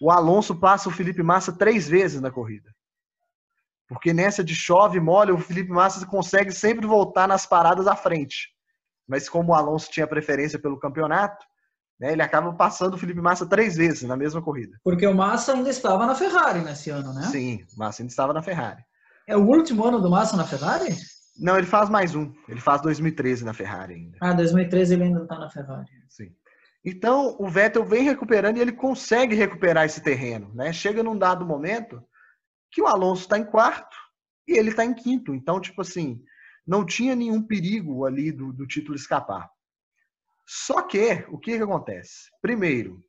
o 0.00 0.12
Alonso 0.12 0.54
passa 0.54 0.88
o 0.88 0.92
Felipe 0.92 1.24
Massa 1.24 1.52
três 1.52 1.88
vezes 1.88 2.20
na 2.20 2.30
corrida. 2.30 2.72
Porque 3.88 4.12
nessa 4.12 4.44
de 4.44 4.54
chove, 4.54 5.00
molha, 5.00 5.34
o 5.34 5.38
Felipe 5.38 5.70
Massa 5.70 6.06
consegue 6.06 6.52
sempre 6.52 6.86
voltar 6.86 7.26
nas 7.26 7.44
paradas 7.44 7.88
à 7.88 7.96
frente. 7.96 8.50
Mas 9.08 9.28
como 9.28 9.50
o 9.50 9.54
Alonso 9.54 9.90
tinha 9.90 10.06
preferência 10.06 10.56
pelo 10.56 10.78
campeonato, 10.78 11.44
né, 11.98 12.12
ele 12.12 12.22
acaba 12.22 12.52
passando 12.52 12.94
o 12.94 12.98
Felipe 12.98 13.20
Massa 13.20 13.44
três 13.44 13.76
vezes 13.76 14.02
na 14.02 14.16
mesma 14.16 14.40
corrida. 14.40 14.78
Porque 14.84 15.06
o 15.06 15.14
Massa 15.14 15.52
ainda 15.52 15.68
estava 15.68 16.06
na 16.06 16.14
Ferrari 16.14 16.60
nesse 16.60 16.90
ano, 16.90 17.12
né? 17.12 17.22
Sim, 17.22 17.66
o 17.74 17.78
Massa 17.78 18.02
ainda 18.02 18.10
estava 18.12 18.32
na 18.32 18.42
Ferrari. 18.42 18.82
É 19.26 19.36
o 19.36 19.44
último 19.44 19.84
ano 19.84 20.00
do 20.00 20.08
Massa 20.08 20.36
na 20.36 20.46
Ferrari? 20.46 20.96
Não, 21.38 21.56
ele 21.56 21.66
faz 21.66 21.88
mais 21.88 22.14
um. 22.14 22.32
Ele 22.48 22.60
faz 22.60 22.82
2013 22.82 23.44
na 23.44 23.54
Ferrari 23.54 23.94
ainda. 23.94 24.18
Ah, 24.20 24.32
2013 24.32 24.94
ele 24.94 25.04
ainda 25.04 25.22
está 25.22 25.38
na 25.38 25.50
Ferrari. 25.50 25.88
Sim. 26.08 26.34
Então, 26.84 27.36
o 27.38 27.48
Vettel 27.48 27.84
vem 27.84 28.02
recuperando 28.02 28.56
e 28.56 28.60
ele 28.60 28.72
consegue 28.72 29.34
recuperar 29.34 29.84
esse 29.84 30.02
terreno. 30.02 30.52
Né? 30.54 30.72
Chega 30.72 31.02
num 31.02 31.16
dado 31.16 31.46
momento 31.46 32.02
que 32.70 32.82
o 32.82 32.86
Alonso 32.86 33.22
está 33.22 33.38
em 33.38 33.44
quarto 33.44 33.96
e 34.46 34.58
ele 34.58 34.70
está 34.70 34.84
em 34.84 34.94
quinto. 34.94 35.34
Então, 35.34 35.60
tipo 35.60 35.80
assim, 35.80 36.22
não 36.66 36.84
tinha 36.84 37.14
nenhum 37.14 37.42
perigo 37.42 38.04
ali 38.04 38.32
do, 38.32 38.52
do 38.52 38.66
título 38.66 38.96
escapar. 38.96 39.48
Só 40.46 40.82
que, 40.82 41.24
o 41.28 41.38
que, 41.38 41.56
que 41.56 41.62
acontece? 41.62 42.30
Primeiro, 42.40 43.02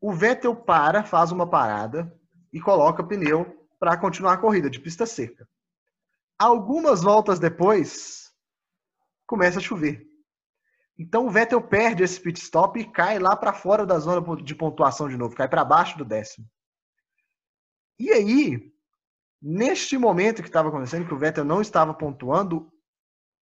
o 0.00 0.12
Vettel 0.12 0.54
para, 0.54 1.04
faz 1.04 1.32
uma 1.32 1.48
parada 1.48 2.12
e 2.52 2.60
coloca 2.60 3.04
pneu 3.04 3.66
para 3.78 3.96
continuar 3.96 4.34
a 4.34 4.38
corrida 4.38 4.70
de 4.70 4.80
pista 4.80 5.04
seca. 5.04 5.48
Algumas 6.38 7.02
voltas 7.02 7.38
depois, 7.38 8.32
começa 9.26 9.58
a 9.58 9.62
chover. 9.62 10.06
Então 10.98 11.26
o 11.26 11.30
Vettel 11.30 11.62
perde 11.62 12.02
esse 12.02 12.20
pit 12.20 12.38
stop 12.40 12.78
e 12.78 12.90
cai 12.90 13.18
lá 13.18 13.34
para 13.34 13.52
fora 13.52 13.86
da 13.86 13.98
zona 13.98 14.42
de 14.42 14.54
pontuação 14.54 15.08
de 15.08 15.16
novo, 15.16 15.34
cai 15.34 15.48
para 15.48 15.64
baixo 15.64 15.96
do 15.96 16.04
décimo. 16.04 16.46
E 17.98 18.10
aí, 18.10 18.72
neste 19.40 19.96
momento 19.96 20.42
que 20.42 20.48
estava 20.48 20.68
acontecendo, 20.68 21.06
que 21.06 21.14
o 21.14 21.18
Vettel 21.18 21.44
não 21.44 21.60
estava 21.60 21.94
pontuando, 21.94 22.72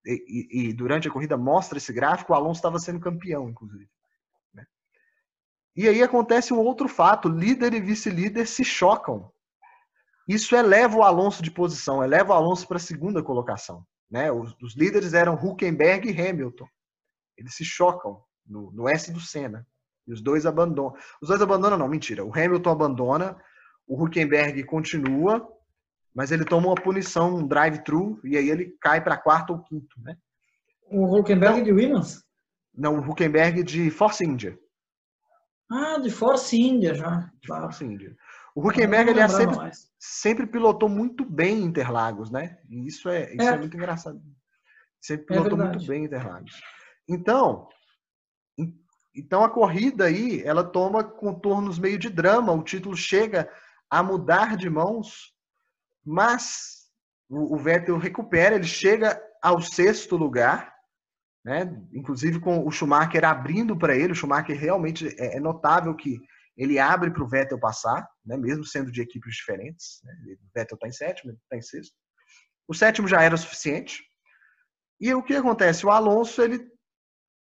e, 0.04 0.24
e, 0.28 0.68
e, 0.68 0.72
durante 0.72 1.08
a 1.08 1.10
corrida 1.10 1.36
mostra 1.36 1.78
esse 1.78 1.92
gráfico, 1.92 2.32
o 2.32 2.36
Alonso 2.36 2.58
estava 2.58 2.78
sendo 2.78 3.00
campeão, 3.00 3.48
inclusive. 3.48 3.88
Né? 4.54 4.66
E 5.76 5.88
aí 5.88 6.02
acontece 6.02 6.52
um 6.52 6.58
outro 6.58 6.88
fato: 6.88 7.28
líder 7.28 7.74
e 7.74 7.80
vice-líder 7.80 8.46
se 8.46 8.64
chocam. 8.64 9.32
Isso 10.28 10.54
eleva 10.54 10.98
o 10.98 11.02
Alonso 11.02 11.42
de 11.42 11.50
posição, 11.50 12.04
eleva 12.04 12.34
o 12.34 12.36
Alonso 12.36 12.68
para 12.68 12.76
a 12.76 12.80
segunda 12.80 13.22
colocação. 13.22 13.82
Né? 14.10 14.30
Os, 14.30 14.54
os 14.62 14.76
líderes 14.76 15.14
eram 15.14 15.34
Huckenberg 15.34 16.10
e 16.10 16.20
Hamilton. 16.20 16.68
Eles 17.36 17.54
se 17.54 17.64
chocam 17.64 18.22
no, 18.46 18.70
no 18.72 18.88
S 18.88 19.10
do 19.10 19.20
Senna. 19.20 19.66
E 20.06 20.12
os 20.12 20.20
dois 20.20 20.44
abandonam. 20.44 20.94
Os 21.20 21.28
dois 21.28 21.40
abandonam, 21.40 21.78
não, 21.78 21.88
mentira. 21.88 22.24
O 22.24 22.32
Hamilton 22.32 22.70
abandona, 22.70 23.36
o 23.86 24.02
Huckenberg 24.02 24.64
continua, 24.64 25.46
mas 26.14 26.30
ele 26.30 26.44
toma 26.44 26.68
uma 26.68 26.74
punição, 26.74 27.36
um 27.36 27.46
drive-thru, 27.46 28.20
e 28.24 28.36
aí 28.36 28.50
ele 28.50 28.76
cai 28.80 29.02
para 29.02 29.16
quarto 29.16 29.52
ou 29.52 29.62
quinto, 29.62 30.00
né? 30.00 30.16
O 30.90 31.04
Huckenberg 31.16 31.60
então, 31.60 31.64
de 31.64 31.72
Williams? 31.72 32.24
Não, 32.74 32.98
o 32.98 33.00
Huckenberg 33.00 33.62
de 33.62 33.90
Force 33.90 34.24
India. 34.24 34.58
Ah, 35.70 35.98
de 35.98 36.10
Force 36.10 36.58
India 36.58 36.94
já. 36.94 37.30
De 37.40 37.46
Force 37.46 37.84
India. 37.84 38.16
O 38.58 38.68
Huckenberg, 38.68 39.08
ele 39.08 39.28
sempre, 39.28 39.56
sempre 40.00 40.44
pilotou 40.44 40.88
muito 40.88 41.24
bem 41.24 41.62
Interlagos, 41.62 42.28
né? 42.28 42.58
E 42.68 42.88
isso 42.88 43.08
é, 43.08 43.32
isso 43.32 43.48
é. 43.48 43.54
é 43.54 43.56
muito 43.56 43.76
engraçado. 43.76 44.20
Sempre 45.00 45.26
é 45.26 45.38
pilotou 45.38 45.62
é 45.62 45.68
muito 45.68 45.86
bem 45.86 46.06
Interlagos. 46.06 46.60
Então, 47.08 47.68
então 49.14 49.44
a 49.44 49.48
corrida 49.48 50.06
aí, 50.06 50.42
ela 50.42 50.64
toma 50.64 51.04
contornos 51.04 51.78
meio 51.78 51.96
de 52.00 52.10
drama, 52.10 52.52
o 52.52 52.64
título 52.64 52.96
chega 52.96 53.48
a 53.88 54.02
mudar 54.02 54.56
de 54.56 54.68
mãos, 54.68 55.32
mas 56.04 56.88
o, 57.28 57.54
o 57.54 57.58
Vettel 57.58 57.96
recupera, 57.96 58.56
ele 58.56 58.66
chega 58.66 59.22
ao 59.40 59.62
sexto 59.62 60.16
lugar, 60.16 60.74
né? 61.44 61.80
Inclusive 61.92 62.40
com 62.40 62.66
o 62.66 62.72
Schumacher 62.72 63.24
abrindo 63.24 63.76
para 63.76 63.94
ele, 63.94 64.14
o 64.14 64.16
Schumacher 64.16 64.58
realmente 64.58 65.14
é, 65.16 65.36
é 65.36 65.40
notável 65.40 65.94
que 65.94 66.20
ele 66.58 66.78
abre 66.78 67.12
para 67.12 67.22
o 67.22 67.28
Vettel 67.28 67.58
passar, 67.58 68.06
né? 68.26 68.36
mesmo 68.36 68.64
sendo 68.64 68.90
de 68.90 69.00
equipes 69.00 69.36
diferentes. 69.36 70.00
Né? 70.02 70.12
O 70.34 70.50
Vettel 70.52 70.74
está 70.74 70.88
em 70.88 70.92
sétimo, 70.92 71.32
está 71.32 71.56
em 71.56 71.62
sexto. 71.62 71.94
O 72.66 72.74
sétimo 72.74 73.06
já 73.06 73.22
era 73.22 73.36
suficiente. 73.36 74.02
E 75.00 75.14
o 75.14 75.22
que 75.22 75.36
acontece? 75.36 75.86
O 75.86 75.90
Alonso 75.90 76.42
ele 76.42 76.68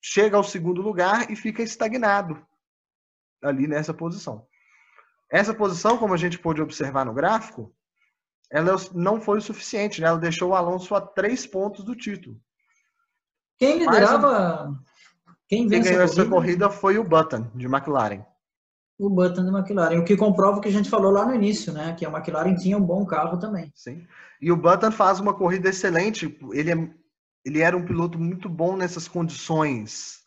chega 0.03 0.35
ao 0.35 0.43
segundo 0.43 0.81
lugar 0.81 1.31
e 1.31 1.35
fica 1.35 1.63
estagnado 1.63 2.45
ali 3.41 3.67
nessa 3.67 3.93
posição. 3.93 4.45
Essa 5.31 5.53
posição, 5.53 5.97
como 5.97 6.13
a 6.13 6.17
gente 6.17 6.37
pôde 6.37 6.61
observar 6.61 7.05
no 7.05 7.13
gráfico, 7.13 7.73
ela 8.51 8.75
não 8.93 9.21
foi 9.21 9.37
o 9.37 9.41
suficiente, 9.41 10.01
né? 10.01 10.07
Ela 10.07 10.17
deixou 10.17 10.49
o 10.49 10.55
Alonso 10.55 10.93
a 10.93 10.99
três 10.99 11.47
pontos 11.47 11.85
do 11.85 11.95
título. 11.95 12.37
Quem 13.57 13.77
liderava? 13.77 14.73
Quem, 15.47 15.67
quem 15.69 15.81
ganhou 15.81 16.01
essa 16.01 16.15
corrida? 16.15 16.35
corrida 16.35 16.69
foi 16.69 16.97
o 16.97 17.03
Button, 17.03 17.49
de 17.55 17.67
McLaren. 17.67 18.25
O 18.99 19.09
Button 19.09 19.45
de 19.45 19.51
McLaren, 19.51 19.97
o 19.97 20.03
que 20.03 20.17
comprova 20.17 20.57
o 20.57 20.61
que 20.61 20.67
a 20.67 20.71
gente 20.71 20.89
falou 20.89 21.09
lá 21.09 21.25
no 21.25 21.33
início, 21.33 21.71
né? 21.71 21.93
Que 21.93 22.05
a 22.05 22.09
McLaren 22.09 22.53
tinha 22.55 22.77
um 22.77 22.85
bom 22.85 23.05
carro 23.05 23.39
também. 23.39 23.71
Sim. 23.73 24.05
E 24.41 24.51
o 24.51 24.57
Button 24.57 24.91
faz 24.91 25.19
uma 25.21 25.33
corrida 25.33 25.69
excelente. 25.69 26.37
Ele 26.51 26.71
é 26.71 26.89
ele 27.45 27.61
era 27.61 27.75
um 27.75 27.85
piloto 27.85 28.19
muito 28.19 28.49
bom 28.49 28.75
nessas 28.75 29.07
condições 29.07 30.19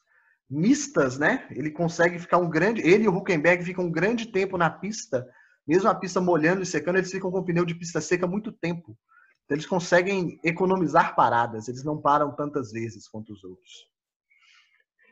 mistas, 0.48 1.18
né? 1.18 1.46
Ele 1.50 1.70
consegue 1.70 2.18
ficar 2.18 2.38
um 2.38 2.48
grande. 2.48 2.82
Ele 2.82 3.04
e 3.04 3.08
o 3.08 3.16
Huckenberg 3.16 3.64
ficam 3.64 3.84
um 3.84 3.90
grande 3.90 4.26
tempo 4.26 4.58
na 4.58 4.70
pista, 4.70 5.26
mesmo 5.66 5.88
a 5.88 5.94
pista 5.94 6.20
molhando 6.20 6.62
e 6.62 6.66
secando, 6.66 6.98
eles 6.98 7.10
ficam 7.10 7.30
com 7.30 7.42
pneu 7.42 7.64
de 7.64 7.74
pista 7.74 8.00
seca 8.00 8.26
muito 8.26 8.52
tempo. 8.52 8.96
Então, 9.44 9.56
eles 9.56 9.66
conseguem 9.66 10.38
economizar 10.42 11.14
paradas, 11.14 11.68
eles 11.68 11.84
não 11.84 12.00
param 12.00 12.34
tantas 12.34 12.72
vezes 12.72 13.08
quanto 13.08 13.32
os 13.32 13.44
outros. 13.44 13.86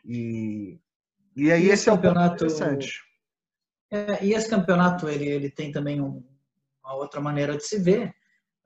E, 0.05 0.79
e 1.37 1.53
aí 1.53 1.63
e 1.63 1.65
esse, 1.67 1.73
esse 1.75 1.91
é 1.91 1.93
o 1.93 1.99
ponto 2.01 2.21
interessante. 2.21 3.01
É, 3.91 4.25
e 4.25 4.35
esse 4.35 4.49
campeonato 4.49 5.09
ele, 5.09 5.27
ele 5.27 5.51
tem 5.51 5.73
também 5.73 6.01
um, 6.01 6.23
uma 6.85 6.95
outra 6.95 7.21
maneira 7.21 7.57
de 7.57 7.65
se 7.65 7.79
ver. 7.79 8.15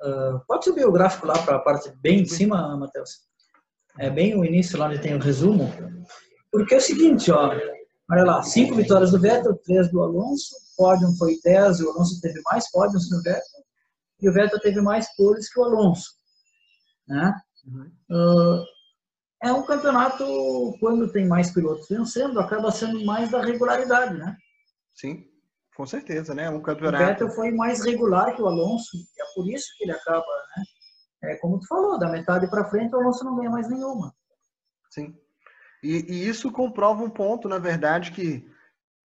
Uh, 0.03 0.39
pode 0.47 0.65
subir 0.65 0.87
o 0.87 0.93
gráfico 0.93 1.27
lá 1.27 1.39
para 1.39 1.57
a 1.57 1.61
parte 1.61 1.91
bem 1.97 2.23
de 2.23 2.29
cima, 2.29 2.77
Matheus? 2.77 3.21
É 3.99 4.11
bem 4.11 4.39
o 4.39 4.45
início 4.45 4.79
lá 4.79 4.87
onde 4.87 5.01
tem 5.01 5.15
o 5.15 5.21
resumo. 5.21 5.71
Porque 6.51 6.75
é 6.75 6.79
o 6.79 6.81
seguinte, 6.81 7.31
ó, 7.31 7.51
olha 8.11 8.25
lá, 8.25 8.43
cinco 8.43 8.75
vitórias 8.75 9.13
do 9.13 9.21
Vettel, 9.21 9.57
três 9.65 9.91
do 9.91 10.03
Alonso, 10.03 10.55
pódio 10.77 11.09
foi 11.17 11.39
10, 11.43 11.81
o 11.81 11.91
Alonso 11.91 12.21
teve 12.21 12.41
mais 12.51 12.71
pódios 12.71 13.09
que 13.09 13.15
o 13.15 13.23
Vettel, 13.23 13.65
e 14.21 14.29
o 14.29 14.33
Vettel 14.33 14.61
teve 14.61 14.81
mais 14.81 15.15
poles 15.17 15.53
que 15.53 15.59
o 15.59 15.65
Alonso. 15.65 16.11
Né? 17.09 17.35
Uhum. 17.67 17.91
Uh, 18.11 18.65
é 19.43 19.53
um 19.53 19.63
campeonato, 19.63 20.25
quando 20.81 21.13
tem 21.13 21.27
mais 21.27 21.53
pilotos 21.53 21.89
vencendo, 21.89 22.41
acaba 22.41 22.71
sendo 22.71 23.05
mais 23.05 23.31
da 23.31 23.43
regularidade, 23.43 24.17
né? 24.17 24.37
Sim. 24.95 25.25
Com 25.77 25.87
certeza, 25.87 26.35
né? 26.35 26.49
Um 26.49 26.63
campeonato. 26.63 27.03
O 27.03 27.07
Vettel 27.07 27.31
foi 27.31 27.51
mais 27.51 27.85
regular 27.85 28.35
que 28.35 28.43
o 28.43 28.47
Alonso, 28.47 28.97
e 28.97 29.23
é 29.23 29.25
por 29.35 29.49
isso 29.51 29.67
que 29.77 29.85
ele 29.85 29.93
acaba, 29.93 30.25
né? 30.57 30.65
É 31.31 31.37
como 31.37 31.59
tu 31.59 31.67
falou, 31.67 31.99
da 31.99 32.09
metade 32.09 32.49
para 32.49 32.69
frente 32.69 32.95
o 32.95 33.01
Alonso 33.01 33.25
não 33.25 33.37
ganha 33.37 33.51
mais 33.51 33.69
nenhuma. 33.69 34.15
Sim. 34.91 35.17
E, 35.83 36.05
e 36.09 36.29
isso 36.29 36.53
comprova 36.53 37.03
um 37.03 37.11
ponto, 37.11 37.49
na 37.49 37.59
verdade, 37.59 38.13
que 38.13 38.47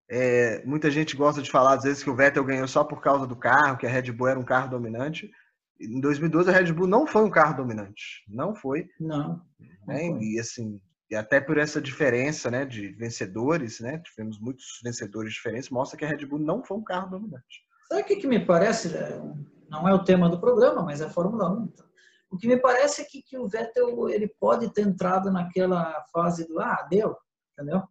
é, 0.08 0.64
muita 0.64 0.90
gente 0.90 1.16
gosta 1.16 1.42
de 1.42 1.50
falar 1.50 1.74
às 1.74 1.84
vezes 1.84 2.02
que 2.02 2.10
o 2.10 2.16
Vettel 2.16 2.44
ganhou 2.44 2.66
só 2.68 2.84
por 2.84 3.00
causa 3.00 3.26
do 3.26 3.36
carro, 3.36 3.76
que 3.76 3.86
a 3.86 3.90
Red 3.90 4.12
Bull 4.12 4.28
era 4.28 4.38
um 4.38 4.44
carro 4.44 4.70
dominante. 4.70 5.30
Em 5.80 6.00
2012 6.00 6.48
a 6.48 6.52
Red 6.52 6.72
Bull 6.72 6.86
não 6.86 7.06
foi 7.06 7.22
um 7.22 7.30
carro 7.30 7.56
dominante, 7.56 8.24
não 8.28 8.54
foi. 8.54 8.88
Não. 8.98 9.42
Né? 9.86 10.08
Não 10.08 10.22
E 10.22 10.38
assim, 10.40 10.80
e 11.10 11.14
até 11.14 11.40
por 11.40 11.56
essa 11.56 11.80
diferença, 11.80 12.50
né, 12.50 12.64
de 12.64 12.88
vencedores, 12.88 13.80
né, 13.80 13.98
tivemos 13.98 14.40
muitos 14.40 14.80
vencedores 14.82 15.32
diferentes, 15.32 15.70
mostra 15.70 15.96
que 15.96 16.04
a 16.04 16.08
Red 16.08 16.26
Bull 16.26 16.38
não 16.38 16.64
foi 16.64 16.76
um 16.76 16.84
carro 16.84 17.10
dominante. 17.10 17.64
Sabe 17.88 18.02
o 18.02 18.04
que, 18.04 18.16
que 18.16 18.26
me 18.26 18.44
parece? 18.44 18.94
É, 18.96 19.20
não 19.68 19.88
é 19.88 19.94
o 19.94 20.02
tema 20.02 20.28
do 20.28 20.40
programa, 20.40 20.82
mas 20.82 21.00
é 21.00 21.04
a 21.04 21.10
Fórmula 21.10 21.50
1. 21.50 21.64
Então. 21.64 21.86
O 22.30 22.36
que 22.36 22.48
me 22.48 22.56
parece 22.56 23.02
é 23.02 23.04
que, 23.04 23.22
que 23.22 23.38
o 23.38 23.46
Vettel 23.46 24.08
ele 24.08 24.28
pode 24.40 24.72
ter 24.72 24.82
entrado 24.82 25.30
naquela 25.30 26.04
fase 26.12 26.46
do 26.46 26.60
ah, 26.60 26.86
deu, 26.90 27.16
entendeu? 27.52 27.82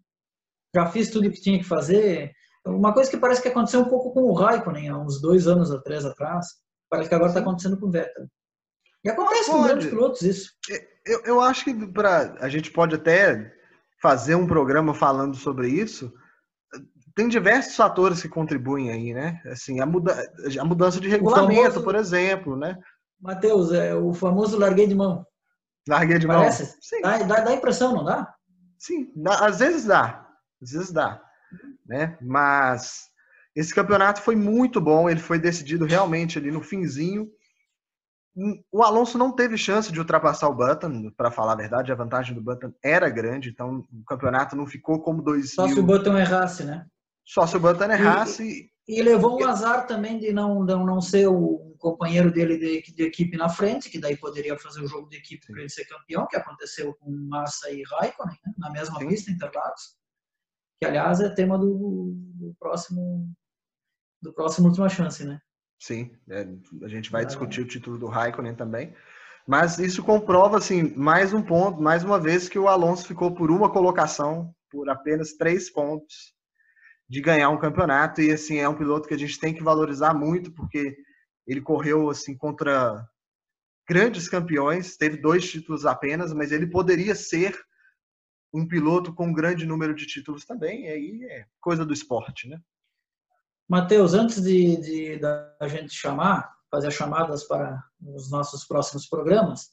Já 0.73 0.87
fiz 0.87 1.09
tudo 1.09 1.27
o 1.27 1.31
que 1.31 1.41
tinha 1.41 1.57
que 1.57 1.63
fazer. 1.63 2.33
Uma 2.65 2.93
coisa 2.93 3.09
que 3.09 3.17
parece 3.17 3.41
que 3.41 3.47
aconteceu 3.47 3.79
um 3.79 3.89
pouco 3.89 4.11
com 4.13 4.23
o 4.23 4.33
Raikkonen 4.33 4.89
há 4.89 4.97
uns 4.97 5.21
dois 5.21 5.47
anos 5.47 5.71
ou 5.71 5.81
três 5.81 6.03
atrás, 6.03 6.47
parece 6.89 7.07
que 7.07 7.15
agora 7.15 7.29
está 7.29 7.39
acontecendo 7.39 7.79
com 7.79 7.87
o 7.87 7.91
Vettel. 7.91 8.27
E 9.03 9.09
acontece 9.09 9.49
com 9.49 9.63
grandes 9.63 9.87
pilotos 9.87 10.21
isso. 10.23 10.51
Eu, 11.05 11.21
eu 11.25 11.41
acho 11.41 11.63
que 11.63 11.87
pra, 11.87 12.35
a 12.39 12.49
gente 12.49 12.71
pode 12.71 12.95
até 12.95 13.53
fazer 14.01 14.35
um 14.35 14.47
programa 14.47 14.93
falando 14.93 15.35
sobre 15.35 15.69
isso. 15.69 16.11
Tem 17.15 17.27
diversos 17.27 17.75
fatores 17.75 18.21
que 18.21 18.27
contribuem 18.27 18.91
aí, 18.91 19.13
né? 19.13 19.41
Assim, 19.45 19.79
a, 19.79 19.85
muda, 19.85 20.15
a 20.59 20.65
mudança 20.65 20.99
de 20.99 21.07
regulamento, 21.07 21.61
famoso, 21.61 21.83
por 21.83 21.95
exemplo, 21.95 22.57
né? 22.57 22.77
Matheus, 23.19 23.71
é 23.71 23.95
o 23.95 24.13
famoso 24.13 24.57
larguei 24.57 24.87
de 24.87 24.95
mão. 24.95 25.25
Larguei 25.87 26.19
de 26.19 26.27
Parece? 26.27 26.63
mão. 26.63 26.73
Sim. 26.81 27.01
Dá, 27.01 27.17
dá, 27.19 27.39
dá 27.41 27.53
impressão, 27.53 27.93
não 27.93 28.03
dá? 28.03 28.33
Sim, 28.77 29.11
dá, 29.15 29.45
às 29.45 29.59
vezes 29.59 29.85
dá. 29.85 30.27
Às 30.61 30.71
vezes 30.71 30.91
dá. 30.91 31.21
Né? 31.85 32.17
Mas 32.21 33.05
esse 33.55 33.73
campeonato 33.73 34.21
foi 34.21 34.35
muito 34.35 34.81
bom, 34.81 35.09
ele 35.09 35.19
foi 35.19 35.39
decidido 35.39 35.85
realmente 35.85 36.37
ali 36.37 36.51
no 36.51 36.61
finzinho 36.61 37.29
o 38.71 38.83
Alonso 38.83 39.17
não 39.17 39.31
teve 39.31 39.57
chance 39.57 39.91
de 39.91 39.99
ultrapassar 39.99 40.49
o 40.49 40.55
Button, 40.55 41.09
para 41.15 41.31
falar 41.31 41.53
a 41.53 41.57
verdade, 41.57 41.91
a 41.91 41.95
vantagem 41.95 42.35
do 42.35 42.41
Button 42.41 42.73
era 42.83 43.09
grande, 43.09 43.49
então 43.49 43.83
o 43.91 44.03
campeonato 44.03 44.55
não 44.55 44.67
ficou 44.67 45.01
como 45.01 45.21
dois. 45.21 45.53
Só 45.53 45.67
se 45.67 45.79
o 45.79 45.83
Button 45.83 46.17
errasse, 46.17 46.65
né? 46.65 46.85
Só 47.23 47.47
se 47.47 47.55
o 47.55 47.59
Button 47.59 47.85
errasse. 47.85 48.69
E, 48.87 48.99
e 48.99 49.01
levou 49.01 49.39
um 49.39 49.45
azar 49.45 49.87
também 49.87 50.19
de 50.19 50.33
não, 50.33 50.65
de 50.65 50.75
não 50.75 50.99
ser 50.99 51.27
o 51.27 51.75
companheiro 51.79 52.31
dele 52.31 52.57
de, 52.57 52.93
de, 52.93 53.03
equipe 53.03 53.37
na 53.37 53.47
frente, 53.47 53.89
que 53.89 53.99
daí 53.99 54.17
poderia 54.17 54.57
fazer 54.57 54.81
o 54.81 54.87
jogo 54.87 55.07
de 55.07 55.17
equipe 55.17 55.47
para 55.47 55.61
ele 55.61 55.69
ser 55.69 55.85
campeão, 55.85 56.27
que 56.27 56.35
aconteceu 56.35 56.93
com 56.95 57.11
Massa 57.11 57.71
e 57.71 57.83
Raikkonen, 57.83 58.37
né? 58.45 58.53
na 58.57 58.69
mesma 58.69 58.99
Sim. 58.99 59.07
pista, 59.07 59.31
Interlagos. 59.31 59.95
Que, 60.79 60.85
aliás, 60.85 61.21
é 61.21 61.29
tema 61.29 61.57
do, 61.57 62.13
do 62.35 62.53
próximo 62.59 63.31
do 64.21 64.33
próximo 64.33 64.67
Última 64.67 64.89
Chance, 64.89 65.23
né? 65.23 65.39
Sim, 65.79 66.11
é, 66.29 66.47
a 66.83 66.87
gente 66.87 67.11
vai 67.11 67.25
discutir 67.25 67.61
o 67.61 67.67
título 67.67 67.97
do 67.97 68.07
Raikkonen 68.07 68.55
também. 68.55 68.93
Mas 69.47 69.77
isso 69.77 70.03
comprova, 70.03 70.57
assim, 70.57 70.95
mais 70.95 71.31
um 71.33 71.41
ponto, 71.41 71.81
mais 71.81 72.03
uma 72.03 72.19
vez, 72.19 72.49
que 72.49 72.57
o 72.57 72.67
Alonso 72.67 73.07
ficou 73.07 73.35
por 73.35 73.51
uma 73.51 73.71
colocação, 73.71 74.53
por 74.71 74.89
apenas 74.89 75.33
três 75.33 75.69
pontos 75.69 76.33
de 77.07 77.21
ganhar 77.21 77.49
um 77.49 77.59
campeonato. 77.59 78.21
E, 78.21 78.31
assim, 78.31 78.57
é 78.57 78.67
um 78.67 78.75
piloto 78.75 79.07
que 79.07 79.13
a 79.13 79.19
gente 79.19 79.39
tem 79.39 79.53
que 79.53 79.63
valorizar 79.63 80.13
muito, 80.15 80.51
porque 80.51 80.97
ele 81.45 81.61
correu, 81.61 82.09
assim, 82.09 82.35
contra 82.35 83.07
grandes 83.87 84.27
campeões, 84.27 84.97
teve 84.97 85.17
dois 85.17 85.47
títulos 85.47 85.85
apenas, 85.85 86.33
mas 86.33 86.51
ele 86.51 86.65
poderia 86.65 87.13
ser 87.13 87.55
um 88.51 88.67
piloto 88.67 89.13
com 89.13 89.27
um 89.27 89.33
grande 89.33 89.65
número 89.65 89.93
de 89.93 90.07
títulos 90.07 90.43
também. 90.43 90.85
E 90.85 90.87
aí 90.87 91.23
é 91.29 91.45
coisa 91.61 91.85
do 91.85 91.93
esporte, 91.93 92.47
né? 92.47 92.59
Matheus, 93.67 94.13
antes 94.13 94.41
de, 94.41 94.77
de, 94.77 95.19
da 95.19 95.55
gente 95.67 95.93
chamar, 95.93 96.53
fazer 96.69 96.91
chamadas 96.91 97.43
para 97.43 97.83
os 98.01 98.29
nossos 98.29 98.65
próximos 98.65 99.07
programas, 99.07 99.69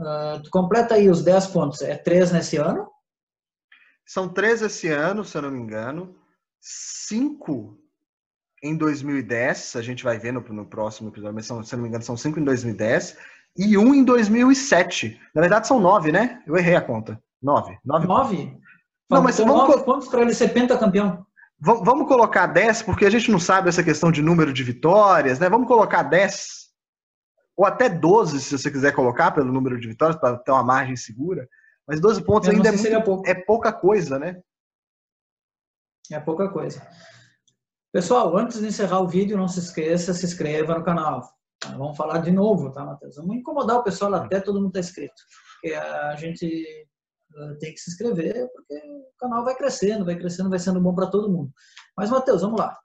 uh, 0.00 0.50
completa 0.50 0.94
aí 0.94 1.08
os 1.08 1.22
10 1.22 1.48
pontos. 1.48 1.82
É 1.82 1.96
três 1.96 2.30
nesse 2.30 2.56
ano? 2.56 2.88
São 4.06 4.28
três 4.28 4.62
esse 4.62 4.88
ano, 4.88 5.24
se 5.24 5.36
eu 5.36 5.42
não 5.42 5.50
me 5.50 5.58
engano. 5.58 6.14
Cinco 6.60 7.78
em 8.62 8.76
2010, 8.76 9.74
a 9.74 9.82
gente 9.82 10.04
vai 10.04 10.18
ver 10.18 10.32
no, 10.32 10.40
no 10.40 10.64
próximo 10.64 11.08
episódio, 11.08 11.34
mas 11.34 11.46
são, 11.46 11.62
se 11.64 11.74
eu 11.74 11.78
não 11.78 11.82
me 11.82 11.88
engano, 11.88 12.04
são 12.04 12.16
cinco 12.16 12.38
em 12.38 12.44
2010 12.44 13.18
e 13.56 13.76
um 13.76 13.92
em 13.92 14.04
2007. 14.04 15.20
Na 15.34 15.40
verdade, 15.40 15.66
são 15.66 15.80
nove, 15.80 16.12
né? 16.12 16.42
Eu 16.46 16.56
errei 16.56 16.76
a 16.76 16.80
conta. 16.80 17.20
Nove. 17.42 17.76
Nove? 17.84 18.06
nove? 18.06 18.60
Não, 19.10 19.22
mas 19.22 19.38
vamos... 19.38 19.54
Nove 19.54 19.84
pontos 19.84 20.08
para 20.08 20.22
ele 20.22 20.32
ser 20.32 20.48
pentacampeão. 20.48 21.26
Vamos 21.64 22.08
colocar 22.08 22.48
10, 22.48 22.82
porque 22.82 23.04
a 23.04 23.10
gente 23.10 23.30
não 23.30 23.38
sabe 23.38 23.68
essa 23.68 23.84
questão 23.84 24.10
de 24.10 24.20
número 24.20 24.52
de 24.52 24.64
vitórias, 24.64 25.38
né? 25.38 25.48
Vamos 25.48 25.68
colocar 25.68 26.02
10. 26.02 26.72
Ou 27.56 27.64
até 27.64 27.88
12, 27.88 28.40
se 28.40 28.58
você 28.58 28.68
quiser 28.68 28.92
colocar, 28.92 29.30
pelo 29.30 29.52
número 29.52 29.78
de 29.78 29.86
vitórias, 29.86 30.18
para 30.18 30.36
ter 30.38 30.50
uma 30.50 30.64
margem 30.64 30.96
segura. 30.96 31.48
Mas 31.86 32.00
12 32.00 32.24
pontos 32.24 32.48
ainda 32.48 32.68
é, 32.68 32.72
muito, 32.72 33.22
é 33.26 33.34
pouca 33.34 33.72
coisa, 33.72 34.18
né? 34.18 34.42
É 36.10 36.18
pouca 36.18 36.48
coisa. 36.48 36.84
Pessoal, 37.92 38.36
antes 38.36 38.58
de 38.58 38.66
encerrar 38.66 38.98
o 38.98 39.08
vídeo, 39.08 39.36
não 39.36 39.46
se 39.46 39.60
esqueça, 39.60 40.12
se 40.12 40.26
inscreva 40.26 40.76
no 40.76 40.84
canal. 40.84 41.32
Vamos 41.78 41.96
falar 41.96 42.18
de 42.18 42.32
novo, 42.32 42.72
tá, 42.72 42.84
Matheus? 42.84 43.14
Vamos 43.14 43.36
incomodar 43.36 43.76
o 43.76 43.84
pessoal 43.84 44.12
até 44.14 44.40
todo 44.40 44.56
mundo 44.56 44.68
está 44.68 44.80
inscrito. 44.80 45.22
Porque 45.60 45.76
a 45.76 46.16
gente 46.16 46.88
tem 47.58 47.72
que 47.72 47.80
se 47.80 47.90
inscrever, 47.90 48.48
porque 48.52 48.74
o 48.74 49.18
canal 49.18 49.44
vai 49.44 49.54
crescendo, 49.54 50.04
vai 50.04 50.16
crescendo, 50.16 50.50
vai 50.50 50.58
sendo 50.58 50.80
bom 50.80 50.94
para 50.94 51.10
todo 51.10 51.30
mundo. 51.30 51.52
Mas, 51.96 52.10
Matheus, 52.10 52.42
vamos 52.42 52.60
lá. 52.60 52.76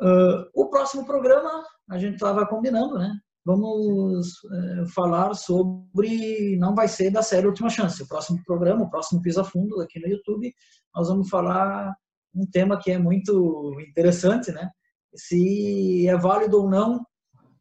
Uh, 0.00 0.48
o 0.54 0.70
próximo 0.70 1.04
programa, 1.04 1.62
a 1.90 1.98
gente 1.98 2.14
estava 2.14 2.46
combinando, 2.46 2.98
né? 2.98 3.14
Vamos 3.44 4.28
uh, 4.44 4.88
falar 4.94 5.34
sobre. 5.34 6.56
Não 6.58 6.74
vai 6.74 6.88
ser 6.88 7.10
da 7.10 7.22
série 7.22 7.46
Última 7.46 7.68
Chance. 7.68 8.02
O 8.02 8.08
próximo 8.08 8.42
programa, 8.44 8.84
o 8.84 8.90
próximo 8.90 9.20
Pisa 9.20 9.44
Fundo 9.44 9.80
aqui 9.80 10.00
no 10.00 10.08
YouTube, 10.08 10.54
nós 10.94 11.08
vamos 11.08 11.28
falar 11.28 11.94
um 12.34 12.46
tema 12.46 12.78
que 12.78 12.90
é 12.90 12.98
muito 12.98 13.76
interessante, 13.80 14.52
né? 14.52 14.70
Se 15.14 16.08
é 16.08 16.16
válido 16.16 16.62
ou 16.62 16.70
não 16.70 17.04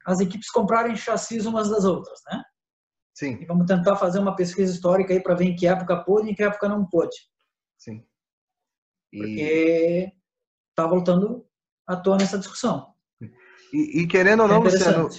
as 0.05 0.19
equipes 0.19 0.49
comprarem 0.49 0.95
chassis 0.95 1.45
umas 1.45 1.69
das 1.69 1.84
outras, 1.84 2.19
né? 2.32 2.41
Sim. 3.19 3.38
E 3.41 3.45
vamos 3.45 3.65
tentar 3.65 3.97
fazer 3.97 4.17
uma 4.17 4.34
pesquisa 4.34 4.71
histórica 4.71 5.13
aí 5.13 5.21
para 5.21 5.36
ver 5.36 5.43
em 5.43 5.53
que 5.53 5.67
época 5.67 5.97
pôde 6.05 6.29
e 6.29 6.32
em 6.32 6.34
que 6.34 6.41
época 6.41 6.69
não 6.69 6.86
pôde. 6.86 7.17
Sim. 7.77 8.01
E... 9.12 9.17
Porque 9.17 10.12
está 10.69 10.88
voltando 10.88 11.45
à 11.86 11.97
tona 11.97 12.23
essa 12.23 12.39
discussão. 12.39 12.93
E, 13.73 14.01
e 14.01 14.08
querendo 14.08 14.43
ou 14.43 14.47
não, 14.47 14.55
é 14.55 14.60
Luciano, 14.60 15.10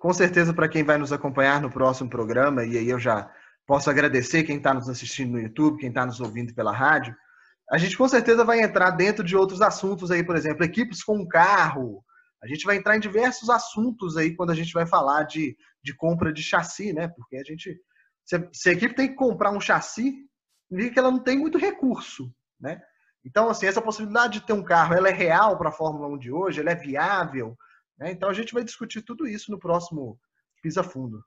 com 0.00 0.12
certeza 0.12 0.52
para 0.52 0.68
quem 0.68 0.82
vai 0.82 0.98
nos 0.98 1.12
acompanhar 1.12 1.60
no 1.60 1.70
próximo 1.70 2.10
programa, 2.10 2.64
e 2.64 2.76
aí 2.76 2.90
eu 2.90 2.98
já 2.98 3.30
posso 3.64 3.88
agradecer 3.88 4.42
quem 4.42 4.56
está 4.56 4.74
nos 4.74 4.88
assistindo 4.88 5.30
no 5.30 5.40
YouTube, 5.40 5.78
quem 5.78 5.90
está 5.90 6.04
nos 6.04 6.20
ouvindo 6.20 6.52
pela 6.54 6.72
rádio, 6.72 7.14
a 7.70 7.78
gente 7.78 7.96
com 7.96 8.08
certeza 8.08 8.44
vai 8.44 8.62
entrar 8.62 8.90
dentro 8.90 9.22
de 9.22 9.36
outros 9.36 9.62
assuntos 9.62 10.10
aí, 10.10 10.24
por 10.24 10.34
exemplo, 10.34 10.64
equipes 10.64 11.04
com 11.04 11.24
carro, 11.28 12.04
a 12.44 12.46
gente 12.46 12.66
vai 12.66 12.76
entrar 12.76 12.94
em 12.94 13.00
diversos 13.00 13.48
assuntos 13.48 14.18
aí 14.18 14.36
quando 14.36 14.50
a 14.50 14.54
gente 14.54 14.72
vai 14.72 14.86
falar 14.86 15.22
de, 15.22 15.56
de 15.82 15.96
compra 15.96 16.30
de 16.30 16.42
chassi, 16.42 16.92
né? 16.92 17.08
Porque 17.08 17.36
a 17.36 17.42
gente. 17.42 17.80
Se 18.22 18.48
se 18.52 18.68
a 18.68 18.72
equipe 18.72 18.94
tem 18.94 19.08
que 19.08 19.14
comprar 19.14 19.50
um 19.50 19.60
chassi, 19.60 20.14
significa 20.68 20.94
que 20.94 20.98
ela 20.98 21.10
não 21.10 21.22
tem 21.22 21.38
muito 21.38 21.56
recurso, 21.56 22.30
né? 22.60 22.82
Então, 23.24 23.48
assim, 23.48 23.66
essa 23.66 23.80
possibilidade 23.80 24.40
de 24.40 24.46
ter 24.46 24.52
um 24.52 24.62
carro, 24.62 24.94
ela 24.94 25.08
é 25.08 25.12
real 25.12 25.56
para 25.56 25.70
a 25.70 25.72
Fórmula 25.72 26.06
1 26.08 26.18
de 26.18 26.30
hoje, 26.30 26.60
ela 26.60 26.70
é 26.70 26.74
viável, 26.74 27.56
né? 27.98 28.12
Então 28.12 28.28
a 28.28 28.34
gente 28.34 28.52
vai 28.52 28.62
discutir 28.62 29.00
tudo 29.00 29.26
isso 29.26 29.50
no 29.50 29.58
próximo 29.58 30.18
Pisa 30.62 30.82
Fundo. 30.82 31.24